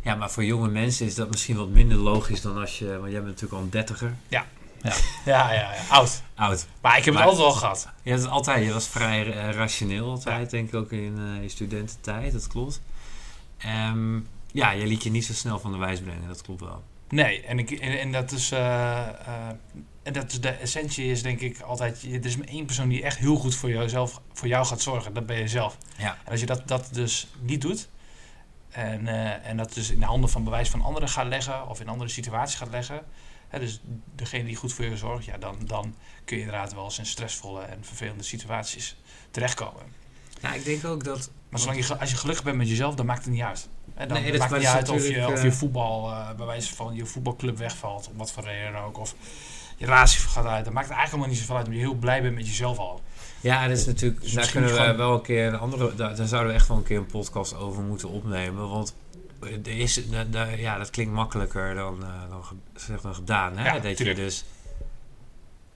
Ja, 0.03 0.15
maar 0.15 0.31
voor 0.31 0.45
jonge 0.45 0.69
mensen 0.69 1.07
is 1.07 1.15
dat 1.15 1.31
misschien 1.31 1.57
wat 1.57 1.69
minder 1.69 1.97
logisch 1.97 2.41
dan 2.41 2.57
als 2.57 2.79
je... 2.79 2.87
Want 2.87 3.11
jij 3.13 3.23
bent 3.23 3.27
natuurlijk 3.27 3.53
al 3.53 3.61
een 3.61 3.71
dertiger. 3.71 4.15
Ja, 4.29 4.47
ja, 5.25 5.53
ja, 5.53 5.73
oud. 5.89 6.23
Oud. 6.35 6.67
Maar 6.81 6.99
ik 6.99 7.05
heb 7.05 7.15
Maar- 7.15 7.23
het 7.23 7.33
altijd 7.33 7.49
al 7.49 7.55
gehad. 7.59 7.89
Je 8.03 8.11
hebt 8.11 8.23
het 8.23 8.31
altijd, 8.31 8.65
je 8.67 8.73
was 8.73 8.89
vrij 8.89 9.25
rationeel 9.51 10.11
altijd, 10.11 10.51
denk 10.51 10.69
ik 10.69 10.75
ook 10.75 10.93
in 10.93 11.19
eh, 11.37 11.43
je 11.43 11.49
studententijd, 11.49 12.33
dat 12.33 12.47
klopt. 12.47 12.81
Ehm, 13.59 14.19
ja, 14.53 14.71
je 14.71 14.87
liet 14.87 15.03
je 15.03 15.11
niet 15.11 15.25
zo 15.25 15.33
snel 15.33 15.59
van 15.59 15.73
de 15.73 15.79
wijs 15.79 16.01
brengen, 16.01 16.29
dat 16.29 16.43
klopt 16.43 16.61
wel. 16.61 16.83
Nee, 17.09 17.43
en, 17.43 17.59
ik, 17.59 17.71
en, 17.71 18.01
en 18.01 18.13
dat 18.13 18.33
is. 18.33 18.51
eh, 18.53 19.09
eh, 19.09 19.49
en 20.03 20.13
dat 20.13 20.33
is 20.33 20.41
de 20.41 20.49
essentie 20.49 21.07
is 21.11 21.23
denk 21.23 21.41
ik 21.41 21.61
altijd. 21.61 22.03
Er 22.03 22.25
is 22.25 22.37
maar 22.37 22.47
één 22.47 22.65
persoon 22.67 22.89
die 22.89 23.03
echt 23.03 23.19
heel 23.19 23.37
goed 23.37 23.55
voor 23.55 23.71
jezelf, 23.71 24.21
voor 24.33 24.49
jou 24.49 24.67
gaat 24.67 24.81
zorgen. 24.81 25.15
Dat 25.15 25.27
ben 25.27 25.39
je 25.39 25.49
zelf. 25.49 25.77
Ja. 25.97 26.17
En 26.25 26.31
als 26.31 26.41
je 26.41 26.47
dat, 26.47 26.69
dat 26.69 26.89
dus 26.93 27.27
niet 27.41 27.61
doet. 27.61 27.89
En, 28.71 29.07
en 29.45 29.57
dat 29.57 29.75
dus 29.75 29.91
in 29.91 29.99
de 30.01 30.05
handen 30.07 30.31
van 30.31 30.45
bewijs 30.45 30.69
van 30.71 30.83
anderen 30.83 31.09
gaat 31.09 31.27
leggen. 31.27 31.69
Of 31.69 31.81
in 31.81 31.89
andere 31.89 32.11
situaties 32.11 32.57
gaat 32.57 32.71
leggen. 32.71 33.03
Dus 33.59 33.81
degene 34.15 34.45
die 34.45 34.57
goed 34.57 34.73
voor 34.73 34.85
je 34.85 34.97
zorgt. 34.97 35.25
Ja, 35.25 35.39
dan, 35.39 35.57
dan 35.67 35.95
kun 36.25 36.37
je 36.37 36.43
inderdaad 36.43 36.75
wel 36.75 36.85
eens 36.85 36.99
in 36.99 37.07
stressvolle 37.07 37.63
en 37.63 37.79
vervelende 37.85 38.23
situaties 38.23 38.97
terechtkomen. 39.31 39.83
Nou, 40.41 40.55
ik 40.55 40.65
denk 40.65 40.85
ook 40.85 41.05
dat... 41.05 41.31
Maar 41.49 41.61
zolang 41.61 41.87
je, 41.87 41.99
als 41.99 42.11
je 42.11 42.17
gelukkig 42.17 42.45
bent 42.45 42.57
met 42.57 42.69
jezelf, 42.69 42.95
dan 42.95 43.07
maakt 43.07 43.25
het 43.25 43.33
niet 43.33 43.43
uit. 43.43 43.69
En 43.95 44.09
dan 44.09 44.23
Nee, 44.23 44.39
maakt 44.39 44.51
het 44.51 44.61
niet 44.61 44.69
uit 44.69 44.89
of 44.89 45.09
je, 45.09 45.27
of 45.27 45.35
eh, 45.39 45.43
je 45.43 45.53
voetbal, 45.53 46.11
eh, 46.11 46.33
bij 46.37 46.47
wijze 46.47 46.75
van 46.75 46.95
je 46.95 47.07
voetbalclub 47.07 47.59
wegvalt, 47.59 48.09
om 48.11 48.17
wat 48.17 48.33
voor 48.33 48.43
reden 48.43 48.81
ook. 48.81 48.99
Of 48.99 49.15
je 49.77 49.85
relatie 49.85 50.21
gaat 50.21 50.47
uit. 50.47 50.65
Dat 50.65 50.75
maakt 50.75 50.89
het 50.89 50.97
eigenlijk 50.97 51.05
helemaal 51.05 51.29
niet 51.29 51.39
zoveel 51.39 51.57
uit, 51.57 51.65
omdat 51.67 51.81
je 51.81 51.87
heel 51.89 51.99
blij 51.99 52.23
bent 52.23 52.35
met 52.35 52.47
jezelf 52.47 52.79
al. 52.79 53.01
Ja, 53.41 53.69
dat 53.69 53.79
is 53.79 53.87
natuurlijk... 53.87 54.21
Dus 54.21 54.33
daar 54.33 54.51
kunnen 54.51 54.71
we 54.71 54.77
gewoon- 54.77 54.97
wel 54.97 55.15
een 55.15 55.23
keer 55.23 55.47
een 55.47 55.59
andere... 55.59 55.95
Daar, 55.95 56.17
daar 56.17 56.27
zouden 56.27 56.51
we 56.53 56.59
echt 56.59 56.69
wel 56.69 56.77
een 56.77 56.83
keer 56.83 56.99
een 56.99 57.07
podcast 57.07 57.55
over 57.57 57.83
moeten 57.83 58.09
opnemen, 58.09 58.69
want... 58.69 58.95
Is, 59.63 60.01
ja, 60.57 60.79
dat 60.79 60.91
klinkt 60.91 61.13
makkelijker 61.13 61.75
dan, 61.75 62.03
eh, 62.05 62.29
dan, 62.29 62.45
ge- 62.45 62.55
gezegd 62.75 63.03
dan 63.03 63.15
gedaan. 63.15 63.57
Hè? 63.57 63.65
Ja, 63.65 63.73
dat 63.79 63.97
tuurlijk. 63.97 64.19
je 64.19 64.25
dus 64.25 64.45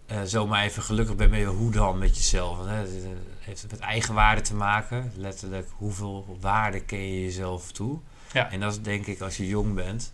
eh, 0.07 0.23
zomaar 0.25 0.63
even 0.65 0.83
gelukkig 0.83 1.17
bent 1.17 1.31
met 1.31 1.45
hoe 1.45 1.71
dan 1.71 1.99
met 1.99 2.17
jezelf. 2.17 2.59
Hè? 2.67 2.75
Het 2.75 2.89
eh, 3.05 3.09
heeft 3.39 3.67
met 3.71 3.81
eigenwaarde 3.81 4.41
te 4.41 4.55
maken. 4.55 5.13
Letterlijk, 5.17 5.69
hoeveel 5.77 6.37
waarde 6.41 6.81
ken 6.81 6.99
je 7.15 7.23
jezelf 7.25 7.73
toe? 7.73 7.99
Ja. 8.33 8.51
En 8.51 8.61
dat 8.61 8.73
is 8.73 8.81
denk 8.83 9.07
ik 9.07 9.21
als 9.21 9.37
je 9.37 9.47
jong 9.47 9.75
bent, 9.75 10.13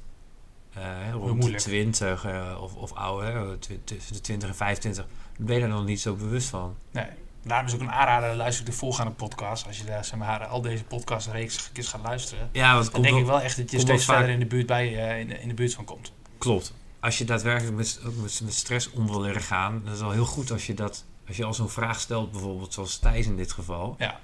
rond 1.12 1.26
de 1.26 1.34
moeilijk. 1.34 1.62
20 1.62 2.25
eh, 2.25 2.58
of, 2.61 2.75
of 2.75 2.92
ouder, 2.92 3.58
tussen 3.84 4.12
de 4.14 4.20
20 4.20 4.49
en 4.49 4.54
25, 4.54 5.06
ben 5.38 5.56
je 5.56 5.62
er 5.62 5.68
nog 5.68 5.84
niet 5.84 6.00
zo 6.00 6.14
bewust 6.14 6.49
van. 6.49 6.76
Nee. 6.90 7.06
Daarom 7.44 7.66
is 7.66 7.74
ook 7.74 7.80
een 7.80 7.90
aanrader, 7.90 8.36
luister 8.36 8.64
de 8.64 8.72
voorgaande 8.72 9.12
podcast. 9.12 9.66
Als 9.66 9.78
je 9.78 9.84
daar, 9.84 10.04
zeg 10.04 10.18
maar, 10.18 10.46
al 10.46 10.60
deze 10.60 10.84
podcastreeks 10.84 11.70
gaat 11.74 12.02
luisteren. 12.02 12.48
Ja, 12.52 12.74
want 12.74 12.92
Dan 12.92 13.02
denk 13.02 13.16
ik 13.16 13.26
wel 13.26 13.40
echt 13.40 13.56
dat 13.56 13.70
je 13.70 13.78
steeds 13.78 14.04
verder 14.04 14.28
in 14.28 14.38
de 14.38 14.46
buurt, 14.46 14.66
bij, 14.66 15.08
eh, 15.08 15.20
in, 15.20 15.40
in 15.40 15.48
de 15.48 15.54
buurt 15.54 15.74
van 15.74 15.84
komt. 15.84 16.12
Klopt. 16.38 16.74
Als 17.00 17.18
je 17.18 17.24
daadwerkelijk 17.24 17.76
met, 17.76 18.00
met, 18.02 18.40
met 18.44 18.54
stress 18.54 18.90
om 18.90 19.06
wil 19.06 19.20
leren 19.20 19.42
gaan, 19.42 19.72
dan 19.72 19.84
is 19.84 19.90
het 19.90 20.00
wel 20.00 20.10
heel 20.10 20.24
goed 20.24 20.50
als 20.50 20.66
je 20.66 20.74
dat, 20.74 21.04
als 21.28 21.36
je 21.36 21.44
al 21.44 21.54
zo'n 21.54 21.68
vraag 21.68 22.00
stelt, 22.00 22.30
bijvoorbeeld 22.30 22.72
zoals 22.72 22.98
Thijs 22.98 23.26
in 23.26 23.36
dit 23.36 23.52
geval. 23.52 23.94
Ja. 23.98 24.20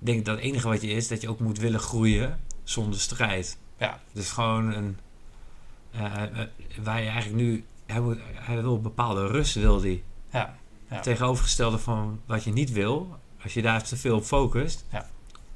Ik 0.00 0.06
denk 0.06 0.24
dat 0.24 0.36
het 0.36 0.44
enige 0.44 0.68
wat 0.68 0.82
je 0.82 0.88
is, 0.88 1.08
dat 1.08 1.20
je 1.20 1.28
ook 1.28 1.40
moet 1.40 1.58
willen 1.58 1.80
groeien 1.80 2.40
zonder 2.64 3.00
strijd. 3.00 3.58
Ja. 3.78 4.00
Dus 4.12 4.30
gewoon 4.30 4.72
een, 4.72 4.98
eh, 5.90 6.22
eh, 6.22 6.46
waar 6.82 7.02
je 7.02 7.08
eigenlijk 7.08 7.42
nu, 7.42 7.64
hij, 7.86 8.00
moet, 8.00 8.18
hij 8.34 8.62
wil 8.62 8.80
bepaalde 8.80 9.26
rust, 9.26 9.54
wil 9.54 9.80
die. 9.80 10.04
Ja. 10.32 10.58
Ja. 10.90 11.00
Tegenovergestelde 11.00 11.78
van 11.78 12.20
wat 12.26 12.44
je 12.44 12.52
niet 12.52 12.72
wil, 12.72 13.16
als 13.42 13.54
je 13.54 13.62
daar 13.62 13.82
te 13.82 13.96
veel 13.96 14.16
op 14.16 14.24
focust, 14.24 14.84
Ja. 14.90 15.08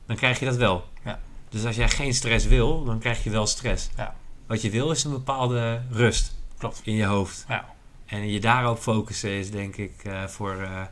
dan 0.07 0.17
krijg 0.17 0.39
je 0.39 0.45
dat 0.45 0.57
wel. 0.57 0.85
Ja. 1.05 1.21
Dus 1.49 1.65
als 1.65 1.77
jij 1.77 1.89
geen 1.89 2.15
stress 2.15 2.47
wil, 2.47 2.85
dan 2.85 2.99
krijg 2.99 3.25
je 3.25 3.31
wel 3.31 3.47
stress. 3.47 3.91
Ja. 3.97 4.15
Wat 4.47 4.63
je 4.63 4.71
wil 4.71 4.91
is 4.91 5.05
een 5.05 5.11
bepaalde 5.11 5.83
rust 5.91 6.35
Klopt. 6.59 6.81
in 6.85 6.95
je 6.95 7.05
hoofd. 7.05 7.45
Ja. 7.49 7.65
En 8.07 8.29
je 8.31 8.41
daarop 8.41 8.79
focussen 8.79 9.31
is 9.31 9.51
denk 9.51 9.77
ik 9.77 10.05
eh, 10.05 10.25
voor, 10.25 10.61
eh, 10.63 10.83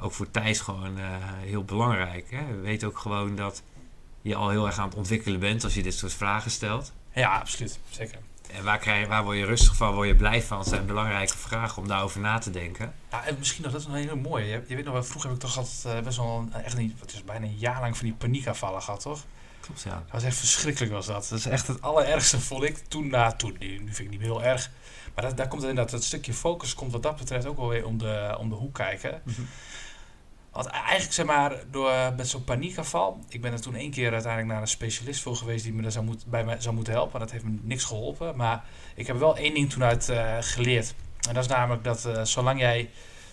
ook 0.00 0.12
voor 0.12 0.30
Thijs 0.30 0.60
gewoon 0.60 0.98
eh, 0.98 1.04
heel 1.22 1.64
belangrijk. 1.64 2.30
Hè? 2.30 2.46
We 2.46 2.60
weten 2.60 2.88
ook 2.88 2.98
gewoon 2.98 3.36
dat 3.36 3.62
je 4.22 4.34
al 4.34 4.48
heel 4.48 4.66
erg 4.66 4.78
aan 4.78 4.88
het 4.88 4.96
ontwikkelen 4.98 5.40
bent 5.40 5.64
als 5.64 5.74
je 5.74 5.82
dit 5.82 5.94
soort 5.94 6.12
vragen 6.14 6.50
stelt. 6.50 6.92
Ja, 7.14 7.38
absoluut. 7.38 7.78
Zeker. 7.90 8.18
En 8.52 8.64
waar, 8.64 8.78
krijg 8.78 9.08
waar 9.08 9.24
word 9.24 9.36
je 9.36 9.44
rustig 9.44 9.76
van, 9.76 9.94
word 9.94 10.08
je 10.08 10.14
blij 10.14 10.42
van? 10.42 10.58
Dat 10.58 10.68
zijn 10.68 10.86
belangrijke 10.86 11.38
vragen 11.38 11.82
om 11.82 11.88
daarover 11.88 12.20
na 12.20 12.38
te 12.38 12.50
denken. 12.50 12.94
Ja, 13.10 13.24
en 13.24 13.36
misschien 13.38 13.62
nog, 13.62 13.72
dat 13.72 13.80
is 13.80 13.86
een 13.86 13.94
hele 13.94 14.14
mooie. 14.14 14.44
Je, 14.44 14.62
je 14.66 14.74
weet 14.74 14.84
nog 14.84 14.92
wel, 14.92 15.04
vroeger 15.04 15.30
heb 15.30 15.38
ik 15.38 15.44
toch 15.44 15.56
altijd 15.56 15.96
eh, 15.96 16.02
best 16.02 16.16
wel 16.16 16.38
een, 16.38 16.62
echt 16.62 16.76
niet, 16.76 17.00
het 17.00 17.12
is 17.12 17.24
bijna 17.24 17.46
een 17.46 17.58
jaar 17.58 17.80
lang 17.80 17.96
van 17.96 18.06
die 18.06 18.14
paniekaanvallen 18.14 18.82
gehad, 18.82 19.00
toch? 19.00 19.24
Klopt, 19.60 19.82
ja. 19.82 19.90
Dat 19.90 20.12
was 20.12 20.22
echt 20.22 20.36
verschrikkelijk 20.36 20.92
was 20.92 21.06
dat. 21.06 21.26
Dat 21.28 21.38
is 21.38 21.46
echt 21.46 21.66
het 21.66 21.82
allerergste 21.82 22.40
vond 22.40 22.62
ik 22.62 22.76
toen 22.76 23.08
na 23.08 23.32
toen. 23.32 23.56
Nu, 23.58 23.66
nu 23.66 23.78
vind 23.78 23.98
ik 23.98 23.98
het 23.98 24.10
niet 24.10 24.20
meer 24.20 24.30
heel 24.30 24.42
erg. 24.42 24.70
Maar 25.14 25.24
dat, 25.24 25.36
daar 25.36 25.48
komt 25.48 25.62
inderdaad 25.62 25.90
dat 25.90 26.04
stukje 26.04 26.34
focus 26.34 26.74
komt 26.74 26.92
wat 26.92 27.02
dat 27.02 27.16
betreft 27.16 27.46
ook 27.46 27.56
wel 27.56 27.68
weer 27.68 27.86
om 27.86 27.98
de, 27.98 28.36
om 28.38 28.48
de 28.48 28.54
hoek 28.54 28.74
kijken. 28.74 29.22
Mhm. 29.24 29.40
Want 30.52 30.66
eigenlijk 30.66 31.12
zeg 31.12 31.26
maar, 31.26 31.56
door, 31.70 31.90
eh, 31.90 32.16
met 32.16 32.28
zo'n 32.28 32.44
paniekaanval. 32.44 33.18
Ik 33.28 33.40
ben 33.40 33.52
er 33.52 33.60
toen 33.60 33.74
één 33.74 33.90
keer 33.90 34.12
uiteindelijk 34.12 34.52
naar 34.52 34.60
een 34.60 34.68
specialist 34.68 35.22
voor 35.22 35.36
geweest 35.36 35.64
die 35.64 35.72
me 35.72 35.82
daar 35.82 35.92
zou 35.92 36.04
moet, 36.04 36.26
bij 36.26 36.44
mij 36.44 36.60
zou 36.60 36.74
moeten 36.74 36.92
helpen. 36.92 37.20
Dat 37.20 37.30
heeft 37.30 37.44
me 37.44 37.58
niks 37.62 37.84
geholpen. 37.84 38.36
Maar 38.36 38.64
ik 38.94 39.06
heb 39.06 39.18
wel 39.18 39.36
één 39.36 39.54
ding 39.54 39.70
toen 39.70 39.84
uit 39.84 40.08
eh, 40.08 40.36
geleerd. 40.40 40.94
En 41.28 41.34
dat 41.34 41.44
is 41.44 41.50
namelijk 41.50 41.84
dat 41.84 42.04
eh, 42.04 42.24
zolang 42.24 42.60
jij 42.60 42.90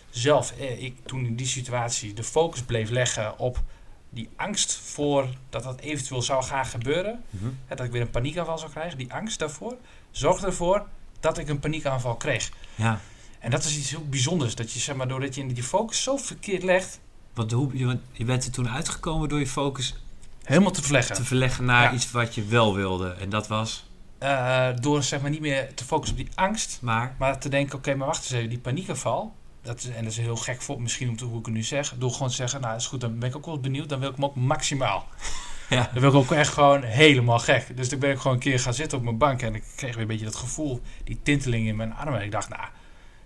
zelf, 0.09 0.51
eh, 0.51 0.83
ik 0.83 0.95
toen 1.05 1.25
in 1.25 1.35
die 1.35 1.47
situatie, 1.47 2.13
de 2.13 2.23
focus 2.23 2.61
bleef 2.61 2.89
leggen 2.89 3.39
op 3.39 3.63
die 4.09 4.29
angst 4.35 4.73
voor 4.73 5.27
dat 5.49 5.63
dat 5.63 5.79
eventueel 5.79 6.21
zou 6.21 6.43
gaan 6.43 6.65
gebeuren. 6.65 7.23
Mhm. 7.29 7.45
Hè, 7.65 7.75
dat 7.75 7.85
ik 7.85 7.91
weer 7.91 8.01
een 8.01 8.09
paniekaanval 8.09 8.57
zou 8.57 8.71
krijgen. 8.71 8.97
Die 8.97 9.13
angst 9.13 9.39
daarvoor 9.39 9.77
zorgde 10.11 10.45
ervoor 10.45 10.87
dat 11.19 11.37
ik 11.37 11.47
een 11.47 11.59
paniekaanval 11.59 12.15
kreeg. 12.15 12.51
Ja, 12.75 12.99
En 13.39 13.51
dat 13.51 13.63
is 13.63 13.77
iets 13.77 13.89
heel 13.89 14.05
bijzonders. 14.09 14.55
Dat 14.55 14.71
je, 14.71 14.79
zeg 14.79 14.95
maar, 14.95 15.07
doordat 15.07 15.35
je 15.35 15.45
die 15.53 15.63
focus 15.63 16.03
zo 16.03 16.17
verkeerd 16.17 16.63
legt, 16.63 16.99
want 17.35 17.51
hoe, 17.51 17.77
je, 17.77 17.97
je 18.11 18.25
bent 18.25 18.45
er 18.45 18.51
toen 18.51 18.69
uitgekomen 18.69 19.29
door 19.29 19.39
je 19.39 19.47
focus 19.47 19.95
helemaal 20.43 20.71
te 20.71 20.81
verleggen. 20.83 21.15
te 21.15 21.23
verleggen 21.25 21.65
naar 21.65 21.83
Ja. 21.83 21.93
iets 21.93 22.11
wat 22.11 22.35
je 22.35 22.45
wel 22.45 22.75
wilde. 22.75 23.09
En 23.09 23.29
dat 23.29 23.47
was, 23.47 23.83
Eh, 24.17 24.67
door 24.81 25.03
zeg 25.03 25.21
maar 25.21 25.29
niet 25.29 25.39
meer 25.41 25.73
te 25.73 25.83
focussen 25.85 26.17
op 26.17 26.23
die 26.25 26.31
angst, 26.35 26.77
maar... 26.81 27.15
maar 27.19 27.39
te 27.39 27.49
denken, 27.49 27.77
oké, 27.77 27.95
maar 27.95 28.07
wacht 28.07 28.23
eens 28.23 28.31
even, 28.31 28.49
die 28.49 28.57
paniekaanval. 28.59 29.33
Dat 29.61 29.77
is, 29.77 29.87
en 29.89 30.03
dat 30.03 30.11
is 30.11 30.17
heel 30.17 30.35
gek 30.35 30.61
voor 30.61 30.81
misschien 30.81 31.09
om 31.09 31.17
te, 31.17 31.25
hoe 31.25 31.39
ik 31.39 31.45
het 31.45 31.53
nu 31.53 31.63
zeg. 31.63 31.93
Door 31.97 32.11
gewoon 32.11 32.27
te 32.27 32.33
zeggen, 32.35 32.61
nou 32.61 32.75
is 32.75 32.85
goed, 32.87 33.01
dan 33.01 33.19
ben 33.19 33.29
ik 33.29 33.35
ook 33.35 33.45
wel 33.45 33.59
benieuwd. 33.59 33.89
Dan 33.89 33.99
wil 33.99 34.09
ik 34.09 34.15
hem 34.15 34.25
ook 34.25 34.35
maximaal. 34.35 35.05
Ja. 35.69 35.89
Dan 35.93 36.01
wil 36.01 36.09
ik 36.09 36.15
ook 36.15 36.31
echt 36.31 36.53
gewoon 36.53 36.81
helemaal 36.83 37.39
gek. 37.39 37.77
Dus 37.77 37.89
toen 37.89 37.99
ben 37.99 38.11
ik 38.11 38.17
gewoon 38.17 38.33
een 38.33 38.39
keer 38.43 38.59
gaan 38.59 38.73
zitten 38.73 38.97
op 38.97 39.03
mijn 39.03 39.17
bank. 39.17 39.41
En 39.41 39.55
ik 39.55 39.63
kreeg 39.75 39.91
weer 39.93 40.01
een 40.01 40.07
beetje 40.07 40.25
dat 40.25 40.35
gevoel, 40.35 40.81
die 41.03 41.19
tinteling 41.23 41.67
in 41.67 41.75
mijn 41.75 41.93
armen. 41.93 42.19
En 42.19 42.25
ik 42.25 42.31
dacht, 42.31 42.49
nou, 42.49 42.61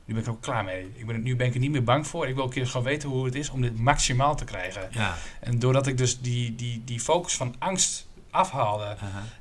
nu 0.09 0.15
ben 0.15 0.23
ik 0.23 0.29
er 0.29 0.35
ook 0.35 0.41
klaar 0.41 0.63
mee. 0.63 0.91
Ik 0.95 1.05
ben, 1.05 1.21
nu 1.21 1.35
ben 1.35 1.47
ik 1.47 1.53
er 1.53 1.59
niet 1.59 1.71
meer 1.71 1.83
bang 1.83 2.07
voor. 2.07 2.27
Ik 2.27 2.35
wil 2.35 2.43
een 2.43 2.49
keer 2.49 2.67
gewoon 2.67 2.85
weten 2.85 3.09
hoe 3.09 3.25
het 3.25 3.35
is 3.35 3.49
om 3.49 3.61
dit 3.61 3.79
maximaal 3.79 4.35
te 4.35 4.45
krijgen. 4.45 4.89
Ja, 4.91 5.17
En 5.39 5.59
doordat 5.59 5.87
ik 5.87 5.97
dus 5.97 6.19
die, 6.19 6.55
die, 6.55 6.81
die 6.85 6.99
focus 6.99 7.35
van 7.35 7.55
angst 7.59 8.07
afhaalde 8.31 8.95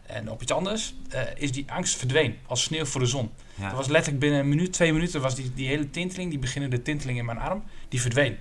en 0.07 0.31
op 0.31 0.43
iets 0.43 0.53
anders, 0.53 0.95
eh, 1.11 1.23
is 1.35 1.53
die 1.53 1.73
angst 1.73 1.97
verdween 1.97 2.39
als 2.47 2.63
sneeuw 2.63 2.85
voor 2.85 3.01
de 3.01 3.07
zon. 3.07 3.31
ja. 3.55 3.69
Dat 3.69 3.77
was 3.77 3.87
letterlijk 3.87 4.21
binnen 4.23 4.41
een 4.41 4.49
minuut, 4.49 4.73
twee 4.73 4.93
minuten, 4.93 5.21
was 5.21 5.35
die, 5.35 5.55
die 5.55 5.69
hele 5.69 5.91
tinteling, 5.91 6.31
die 6.31 6.39
beginnende 6.39 6.83
tinteling 6.83 7.19
in 7.19 7.25
mijn 7.25 7.39
arm, 7.39 7.63
die 7.89 8.01
verdween. 8.01 8.37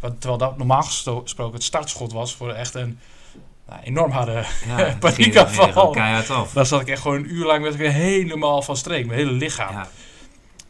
Wat, 0.00 0.12
terwijl 0.12 0.38
dat 0.38 0.56
normaal 0.56 0.82
gesproken 0.82 1.52
het 1.52 1.62
startschot 1.62 2.12
was 2.12 2.34
voor 2.34 2.52
echt 2.52 2.74
een 2.74 2.98
nou, 3.68 3.80
enorm 3.82 4.10
harde... 4.10 4.44
ja, 4.66 4.96
paniekaanval. 5.00 5.94
Dan 6.52 6.66
zat 6.66 6.80
ik 6.80 6.88
echt 6.88 7.02
gewoon 7.02 7.16
een 7.16 7.34
uur 7.34 7.46
lang 7.46 7.62
met 7.62 7.76
helemaal 7.76 8.62
van 8.62 8.76
streek, 8.76 9.06
mijn 9.06 9.18
hele 9.18 9.32
lichaam. 9.32 9.72
Ja, 9.72 9.88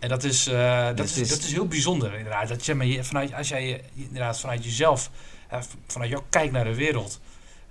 En 0.01 0.09
dat 0.09 0.25
is, 0.25 0.47
eh, 0.47 0.87
dat, 0.95 1.07
is, 1.17 1.29
dat 1.29 1.39
is 1.39 1.53
heel 1.53 1.67
bijzonder 1.67 2.15
inderdaad. 2.15 2.49
Dat 2.49 2.67
je, 2.67 2.75
maar 2.75 2.87
je, 2.87 3.05
vanuit, 3.05 3.35
als 3.35 3.49
jij 3.49 3.67
je- 3.69 3.81
inderdaad 3.95 4.41
vanuit 4.41 4.65
jezelf, 4.65 5.11
eh, 5.49 5.59
vanuit 5.87 6.11
jouw 6.11 6.25
kijk 6.31 6.53
naar 6.53 6.65
de 6.65 6.75
wereld, 6.75 7.21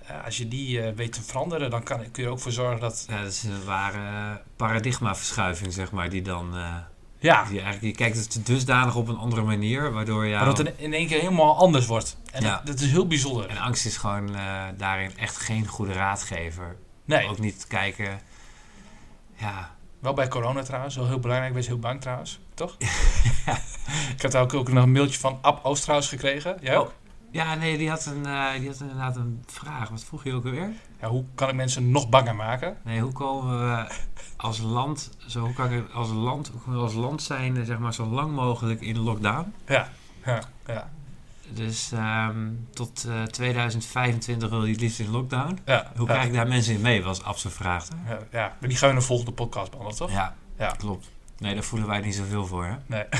eh, 0.06 0.24
als 0.24 0.36
je 0.36 0.48
die 0.48 0.80
weet 0.82 1.12
te 1.12 1.22
veranderen, 1.22 1.70
dan 1.70 1.82
kan, 1.82 1.98
kun 1.98 2.22
je 2.22 2.22
er 2.22 2.28
ook 2.34 2.40
voor 2.40 2.52
zorgen 2.52 2.80
dat... 2.80 3.04
ja, 3.08 3.22
dat 3.22 3.32
is 3.32 3.42
een 3.42 3.64
ware 3.64 4.40
paradigmaverschuiving, 4.56 5.72
zeg 5.72 5.90
maar, 5.92 6.10
die 6.10 6.22
dan... 6.22 6.54
Ja, 7.22 7.44
die 7.44 7.60
eigenlijk, 7.60 7.82
je 7.98 8.04
kijkt 8.04 8.16
het 8.34 8.46
dusdanig 8.46 8.96
op 8.96 9.08
een 9.08 9.16
andere 9.16 9.42
manier, 9.42 9.92
waardoor 9.92 10.26
maar 10.28 10.44
dat 10.44 10.58
het 10.58 10.72
in, 10.76 10.92
één 10.92 11.06
keer 11.06 11.20
helemaal 11.20 11.56
anders 11.56 11.86
wordt. 11.86 12.16
En 12.32 12.42
Ja. 12.42 12.56
dat, 12.56 12.66
dat 12.66 12.80
is 12.80 12.90
heel 12.90 13.06
bijzonder. 13.06 13.48
En 13.48 13.56
angst 13.56 13.86
is 13.86 13.96
gewoon 13.96 14.30
daarin 14.76 15.18
echt 15.18 15.36
geen 15.36 15.66
goede 15.66 15.92
raadgever. 15.92 16.76
Nee, 17.04 17.28
Ook 17.28 17.38
niet 17.38 17.66
kijken... 17.66 18.20
Ja, 19.36 19.74
wel 20.00 20.12
bij 20.12 20.28
corona 20.28 20.62
trouwens, 20.62 20.96
wel 20.96 21.06
heel 21.06 21.18
belangrijk. 21.18 21.54
Wees 21.54 21.66
heel 21.66 21.78
bang 21.78 22.00
trouwens, 22.00 22.40
toch? 22.54 22.76
Ik 24.16 24.30
daar 24.30 24.42
ook, 24.42 24.54
ook 24.54 24.72
nog 24.72 24.84
een 24.84 24.92
mailtje 24.92 25.20
van 25.20 25.38
Ab 25.42 25.64
Oosterhuis 25.64 26.08
gekregen. 26.08 26.56
Jij 26.60 26.76
ook? 26.76 26.92
ja 27.30 27.54
nee, 27.54 27.78
die 27.78 27.88
had, 27.88 28.06
een, 28.06 28.26
eh, 28.26 28.58
die 28.58 28.68
had 28.68 28.80
inderdaad 28.80 29.16
een 29.16 29.42
vraag. 29.46 29.88
Wat 29.88 30.04
vroeg 30.04 30.24
je 30.24 30.34
ook 30.34 30.44
alweer? 30.44 30.72
Ja, 31.00 31.08
hoe 31.08 31.24
kan 31.34 31.48
ik 31.48 31.54
mensen 31.54 31.90
nog 31.90 32.08
banger 32.08 32.34
maken? 32.34 32.76
Nee, 32.84 33.00
hoe 33.00 33.12
komen 33.12 33.58
we 33.58 33.92
als 34.36 34.58
land, 34.58 35.10
zo 35.26 35.40
hoe 35.40 35.52
kan 35.52 35.72
ik 35.72 35.90
als 35.90 36.10
land, 36.10 36.50
hoe 36.64 36.74
we 36.74 36.80
als 36.80 36.94
land 36.94 37.22
zijn, 37.22 37.64
zeg 37.64 37.78
maar, 37.78 37.94
zo 37.94 38.06
lang 38.06 38.32
mogelijk 38.32 38.80
in 38.80 38.98
lockdown? 38.98 39.54
Ja, 39.66 39.88
ja, 40.24 40.40
ja. 40.66 40.90
Dus 41.54 41.92
ehm, 41.92 42.48
tot 42.72 43.04
eh, 43.08 43.22
2025 43.22 44.48
wil 44.48 44.64
je 44.64 44.72
het 44.72 44.80
liefst 44.80 44.98
in 44.98 45.10
lockdown. 45.10 45.58
ja 45.64 45.92
Hoe 45.96 46.06
ja, 46.06 46.12
krijg 46.12 46.26
ik 46.28 46.32
daar 46.34 46.48
mensen 46.48 46.74
in 46.74 46.80
mee, 46.80 47.02
was 47.02 47.22
Ab 47.22 47.36
zijn 47.38 47.52
vraag. 47.52 47.88
Ja, 48.06 48.18
ja, 48.32 48.56
maar 48.60 48.68
die 48.68 48.78
gaan 48.78 48.88
we 48.88 48.94
in 48.94 49.00
de 49.00 49.06
volgende 49.06 49.32
podcast 49.32 49.70
behandelen, 49.70 49.98
toch? 49.98 50.10
Ja, 50.10 50.36
Ja. 50.58 50.68
klopt. 50.78 51.10
Nee, 51.38 51.54
daar 51.54 51.62
voelen 51.62 51.88
wij 51.88 52.00
niet 52.00 52.14
zoveel 52.14 52.46
voor, 52.46 52.64
hè? 52.64 52.74
Nee. 52.86 53.04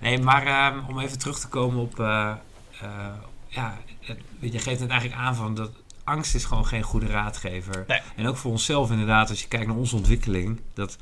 Nee, 0.00 0.18
maar 0.18 0.46
ehm, 0.46 0.78
om 0.88 0.98
even 1.00 1.18
terug 1.18 1.38
te 1.40 1.48
komen 1.48 1.80
op... 1.80 2.00
eh, 2.00 2.32
eh, 2.80 2.88
ja, 3.46 3.78
je, 4.40 4.58
geeft 4.58 4.80
het 4.80 4.90
eigenlijk 4.90 5.20
aan 5.20 5.34
van 5.34 5.54
dat 5.54 5.70
angst 6.04 6.34
is 6.34 6.44
gewoon 6.44 6.66
geen 6.66 6.82
goede 6.82 7.06
raadgever. 7.06 7.84
Nee. 7.86 8.00
En 8.16 8.26
ook 8.26 8.36
voor 8.36 8.50
onszelf 8.50 8.90
inderdaad, 8.90 9.30
als 9.30 9.40
je 9.42 9.48
kijkt 9.48 9.66
naar 9.66 9.76
onze 9.76 9.96
ontwikkeling... 9.96 10.60
dat, 10.74 10.96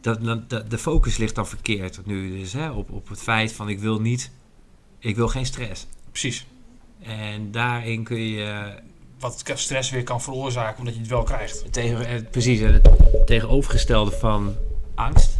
dat, 0.00 0.24
dat, 0.24 0.50
dat- 0.50 0.70
de 0.70 0.78
focus 0.78 1.16
ligt 1.16 1.34
dan 1.34 1.46
verkeerd 1.46 2.06
nu. 2.06 2.38
Dus 2.38 2.52
hè, 2.52 2.70
op, 2.70 2.90
op 2.90 3.08
het 3.08 3.22
feit 3.22 3.52
van 3.52 3.68
ik 3.68 3.78
wil 3.78 4.00
niet... 4.00 4.30
Ik 5.06 5.16
wil 5.16 5.28
geen 5.28 5.46
stress. 5.46 5.86
Precies. 6.10 6.46
En 7.02 7.50
daarin 7.50 8.04
kun 8.04 8.20
je 8.20 8.74
Wat 9.18 9.42
stress 9.54 9.90
weer 9.90 10.02
kan 10.02 10.22
veroorzaken 10.22 10.78
omdat 10.78 10.94
je 10.94 11.00
het 11.00 11.08
wel 11.08 11.22
krijgt. 11.22 11.72
tegen, 11.72 12.06
eh, 12.06 12.20
precies 12.30 12.60
het 12.60 12.90
tegenovergestelde 13.26 14.10
van 14.10 14.56
angst 14.94 15.38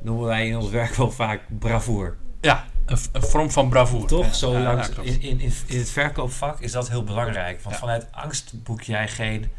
noemen 0.00 0.26
wij 0.26 0.48
in 0.48 0.56
ons 0.56 0.70
werk 0.70 0.94
wel 0.94 1.10
vaak 1.10 1.40
bravoer. 1.58 2.16
Ja, 2.40 2.66
een, 2.86 2.98
een 3.12 3.22
vorm 3.22 3.50
van 3.50 3.68
bravoure. 3.68 4.06
Toch? 4.06 4.26
Ja, 4.26 4.32
Zo 4.32 4.52
ja, 4.52 4.62
langs, 4.62 4.86
ja, 4.86 4.92
klopt. 4.92 5.08
in, 5.08 5.20
in, 5.20 5.40
in, 5.66 5.78
het 5.78 5.90
verkoopvak 5.90 6.60
is 6.60 6.72
dat 6.72 6.88
heel 6.88 7.04
belangrijk. 7.04 7.60
Want 7.62 7.76
vanuit 7.76 8.06
angst 8.10 8.52
boek 8.62 8.82
jij 8.82 9.08
geen 9.08 9.50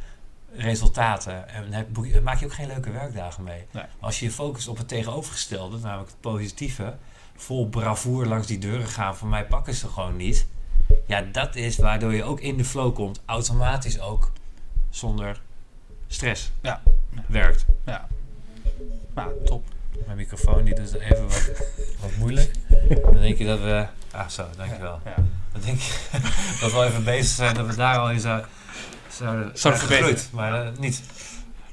resultaten. 0.56 1.50
En 1.50 1.74
heb, 1.74 1.88
boek, 1.94 2.22
maak 2.22 2.40
je 2.40 2.46
ook 2.46 2.54
geen 2.54 2.68
leuke 2.68 2.92
werkdagen 2.92 3.44
mee. 3.44 3.66
Nee. 3.72 3.84
Als 4.00 4.20
je 4.20 4.26
je 4.26 4.32
focust 4.32 4.68
op 4.68 4.78
het 4.78 4.88
tegenovergestelde, 4.88 5.78
namelijk 5.78 6.10
het 6.10 6.22
positieve, 6.22 6.96
vol 7.42 7.68
bravoer 7.68 8.26
langs 8.26 8.48
die 8.48 8.58
deuren 8.58 8.88
gaan, 8.88 9.18
van 9.18 9.30
mij 9.30 9.46
pakken 9.46 9.74
ze 9.74 9.88
gewoon 9.88 10.16
niet. 10.16 10.48
Ja, 11.08 11.22
dat 11.22 11.56
is 11.56 11.78
waardoor 11.78 12.14
je 12.14 12.24
ook 12.24 12.40
in 12.40 12.58
de 12.58 12.66
flow 12.66 12.96
komt, 12.96 13.22
automatisch 13.26 14.00
ook 14.00 14.32
zonder 14.90 15.42
stress 16.08 16.52
Ja. 16.62 16.82
werkt. 17.28 17.66
Ja. 17.86 18.08
Nou, 19.16 19.32
top. 19.46 19.64
Mijn 20.06 20.18
microfoon 20.18 20.64
die 20.64 20.76
doet 20.76 20.94
even 20.94 21.28
wat, 21.28 21.52
wat 22.02 22.16
moeilijk. 22.18 22.54
Dan 23.04 23.22
denk 23.22 23.38
je 23.38 23.46
dat 23.46 23.60
we... 23.60 23.86
Ah, 24.12 24.28
zo, 24.28 24.46
dankjewel. 24.58 25.00
Ja. 25.06 25.16
Dan 25.52 25.62
denk 25.62 25.80
je 25.80 25.94
dat 26.62 26.72
we 26.72 26.78
al 26.78 26.86
even 26.86 27.04
bezig 27.04 27.36
zijn 27.36 27.56
dat 27.56 27.66
we 27.68 27.76
daar 27.76 27.98
al 27.98 28.12
in 28.12 28.20
zou, 28.20 28.44
zouden, 29.10 29.52
Zouden. 29.54 30.18
Maar 30.32 30.66
eh, 30.66 30.78
niet. 30.78 31.02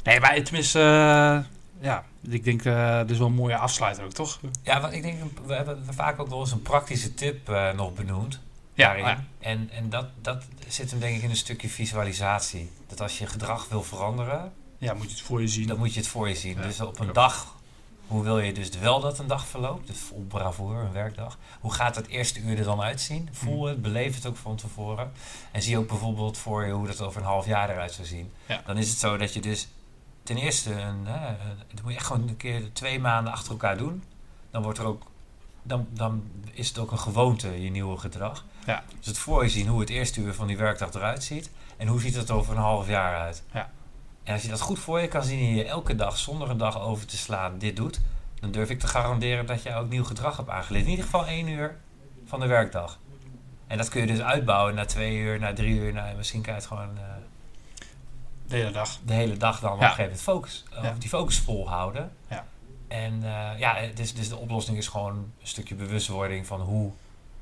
Nee, 0.02 0.20
maar 0.20 0.42
tenminste, 0.42 0.78
eh, 0.78 1.38
ja, 1.80 2.04
ik 2.22 2.44
denk, 2.44 2.64
eh 2.64 2.98
dit 3.00 3.10
is 3.10 3.18
wel 3.18 3.26
een 3.26 3.32
mooie 3.34 3.56
afsluiter 3.56 4.04
ook, 4.04 4.12
toch? 4.12 4.40
Ja, 4.62 4.80
want 4.80 4.92
ik 4.92 5.02
denk, 5.02 5.18
we 5.46 5.54
hebben 5.54 5.84
vaak 5.90 6.20
ook 6.20 6.28
wel 6.28 6.40
eens 6.40 6.52
een 6.52 6.62
praktische 6.62 7.14
tip 7.14 7.48
eh, 7.48 7.72
nog 7.72 7.94
benoemd. 7.94 8.40
Ja. 8.74 9.24
En, 9.38 9.70
en 9.72 9.90
dat, 9.90 10.06
dat 10.22 10.44
zit 10.68 10.90
hem 10.90 11.00
denk 11.00 11.16
ik 11.16 11.22
in 11.22 11.30
een 11.30 11.36
stukje 11.36 11.68
visualisatie. 11.68 12.70
Dat 12.86 13.00
als 13.00 13.18
je 13.18 13.26
gedrag 13.26 13.68
wil 13.68 13.82
veranderen, 13.82 14.52
ja, 14.78 14.94
moet 14.94 15.04
je 15.04 15.10
het 15.10 15.20
voor 15.20 15.40
je 15.40 15.48
zien. 15.48 15.66
dan 15.66 15.78
moet 15.78 15.94
je 15.94 16.00
het 16.00 16.08
voor 16.08 16.28
je 16.28 16.34
zien. 16.34 16.56
Ja, 16.56 16.62
dus 16.62 16.80
op 16.80 16.98
een 17.00 17.12
dag, 17.12 17.54
hoe 18.06 18.22
wil 18.22 18.38
je 18.38 18.52
dus 18.52 18.68
wel 18.68 19.00
dat 19.00 19.18
een 19.18 19.26
dag 19.26 19.46
verloopt? 19.46 19.86
Dus 19.86 19.98
vol 19.98 20.24
bravoer, 20.28 20.74
een 20.76 20.92
werkdag. 20.92 21.38
Hoe 21.60 21.72
gaat 21.72 21.96
het 21.96 22.06
eerste 22.06 22.40
uur 22.40 22.58
er 22.58 22.64
dan 22.64 22.80
uitzien? 22.80 23.28
Voel 23.32 23.58
Mhm. 23.60 23.68
het, 23.68 23.82
beleef 23.82 24.14
het 24.14 24.26
ook 24.26 24.36
van 24.36 24.56
tevoren. 24.56 25.12
En 25.52 25.62
zie 25.62 25.78
ook 25.78 25.88
bijvoorbeeld 25.88 26.38
voor 26.38 26.66
je 26.66 26.72
hoe 26.72 26.86
dat 26.86 27.00
over 27.00 27.20
een 27.20 27.26
half 27.26 27.46
jaar 27.46 27.70
eruit 27.70 27.92
zou 27.92 28.06
zien. 28.06 28.30
Ja. 28.46 28.62
Dan 28.66 28.76
is 28.78 28.88
het 28.88 28.98
zo 28.98 29.16
dat 29.16 29.34
je 29.34 29.40
dus 29.40 29.68
ten 30.28 30.36
eerste, 30.36 30.72
een, 30.72 31.06
hè, 31.06 31.36
dat 31.74 31.82
moet 31.82 31.92
je 31.92 31.98
echt 31.98 32.06
gewoon 32.06 32.28
een 32.28 32.36
keer 32.36 32.72
twee 32.72 33.00
maanden 33.00 33.32
achter 33.32 33.50
elkaar 33.50 33.76
doen. 33.76 34.02
Dan 34.50 34.62
wordt 34.62 34.78
er 34.78 34.84
ook, 34.84 35.02
dan, 35.62 35.86
dan 35.90 36.22
is 36.52 36.68
het 36.68 36.78
ook 36.78 36.90
een 36.90 36.98
gewoonte, 36.98 37.62
je 37.62 37.70
nieuwe 37.70 37.98
gedrag. 37.98 38.44
Ja. 38.66 38.84
Dus 38.98 39.06
het 39.06 39.18
voor 39.18 39.42
je 39.42 39.50
zien 39.50 39.66
hoe 39.66 39.80
het 39.80 39.90
eerste 39.90 40.20
uur 40.20 40.34
van 40.34 40.46
die 40.46 40.56
werkdag 40.56 40.92
eruit 40.92 41.24
ziet. 41.24 41.50
En 41.76 41.86
hoe 41.86 42.00
ziet 42.00 42.14
het 42.14 42.30
over 42.30 42.52
een 42.52 42.62
half 42.62 42.88
jaar 42.88 43.16
uit. 43.16 43.42
Ja. 43.52 43.70
En 44.22 44.32
als 44.32 44.42
je 44.42 44.48
dat 44.48 44.60
goed 44.60 44.78
voor 44.78 45.00
je 45.00 45.08
kan 45.08 45.22
zien 45.22 45.38
en 45.38 45.54
je 45.54 45.64
elke 45.64 45.94
dag 45.94 46.18
zonder 46.18 46.50
een 46.50 46.58
dag 46.58 46.80
over 46.80 47.06
te 47.06 47.16
slaan 47.16 47.58
dit 47.58 47.76
doet, 47.76 48.00
dan 48.40 48.50
durf 48.50 48.70
ik 48.70 48.80
te 48.80 48.86
garanderen 48.86 49.46
dat 49.46 49.62
je 49.62 49.74
ook 49.74 49.88
nieuw 49.88 50.04
gedrag 50.04 50.36
hebt 50.36 50.50
aangeleerd. 50.50 50.84
In 50.84 50.90
ieder 50.90 51.04
geval 51.04 51.26
één 51.26 51.48
uur 51.48 51.76
van 52.24 52.40
de 52.40 52.46
werkdag. 52.46 52.98
En 53.66 53.76
dat 53.78 53.88
kun 53.88 54.00
je 54.00 54.06
dus 54.06 54.20
uitbouwen 54.20 54.74
naar 54.74 54.86
twee 54.86 55.16
uur, 55.16 55.38
naar 55.38 55.54
drie 55.54 55.78
uur. 55.78 55.92
naar 55.92 56.16
misschien 56.16 56.42
kan 56.42 56.52
je 56.52 56.58
het 56.58 56.68
gewoon 56.68 56.96
eh, 56.96 57.02
De 58.48 58.56
hele 58.56 58.70
dag. 58.70 58.98
de 59.04 59.12
hele 59.12 59.36
dag 59.36 59.60
dan 59.60 59.72
op 59.72 59.80
Ja. 59.80 59.84
een 59.84 59.94
gegeven 59.94 60.02
moment 60.04 60.22
focus, 60.22 60.64
of 60.78 60.82
Ja. 60.84 60.94
die 60.98 61.08
focus 61.08 61.38
volhouden. 61.38 62.12
Ja. 62.28 62.44
En 62.88 63.22
eh, 63.24 63.58
ja, 63.58 63.76
dus, 63.94 64.14
dus 64.14 64.28
de 64.28 64.36
oplossing 64.36 64.76
is 64.78 64.88
gewoon 64.88 65.12
een 65.16 65.32
stukje 65.42 65.74
bewustwording 65.74 66.46
van 66.46 66.60
hoe 66.60 66.92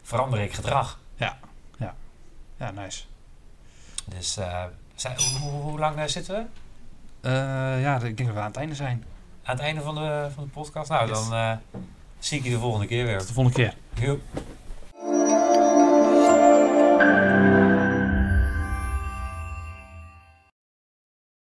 verander 0.02 0.40
ik 0.40 0.52
gedrag. 0.52 0.98
Ja, 2.58 2.70
nice. 2.70 3.02
Dus 4.04 4.36
eh, 4.36 4.64
zijn- 4.94 5.16
hoe, 5.18 5.50
hoe, 5.50 5.62
hoe 5.62 5.78
lang 5.78 5.96
eh, 5.96 6.04
zitten 6.06 6.48
we? 7.20 7.28
Ja, 7.80 7.94
ik 7.96 8.16
denk 8.16 8.18
dat 8.28 8.34
we 8.34 8.38
aan 8.40 8.46
het 8.46 8.56
einde 8.56 8.74
zijn. 8.74 9.04
Aan 9.42 9.54
het 9.56 9.64
einde 9.64 9.80
van 9.80 9.94
de, 9.94 10.28
van 10.34 10.44
de 10.44 10.50
podcast? 10.50 10.90
Nou, 10.90 11.08
Yes. 11.08 11.28
dan 11.28 11.60
zie 12.18 12.38
ik 12.38 12.44
je 12.44 12.50
de 12.50 12.58
volgende 12.58 12.86
keer 12.86 13.04
weer. 13.04 13.18
Tot 13.18 13.26
de 13.28 13.32
volgende 13.34 13.58
keer. 13.58 13.74
Joep. 14.06 14.20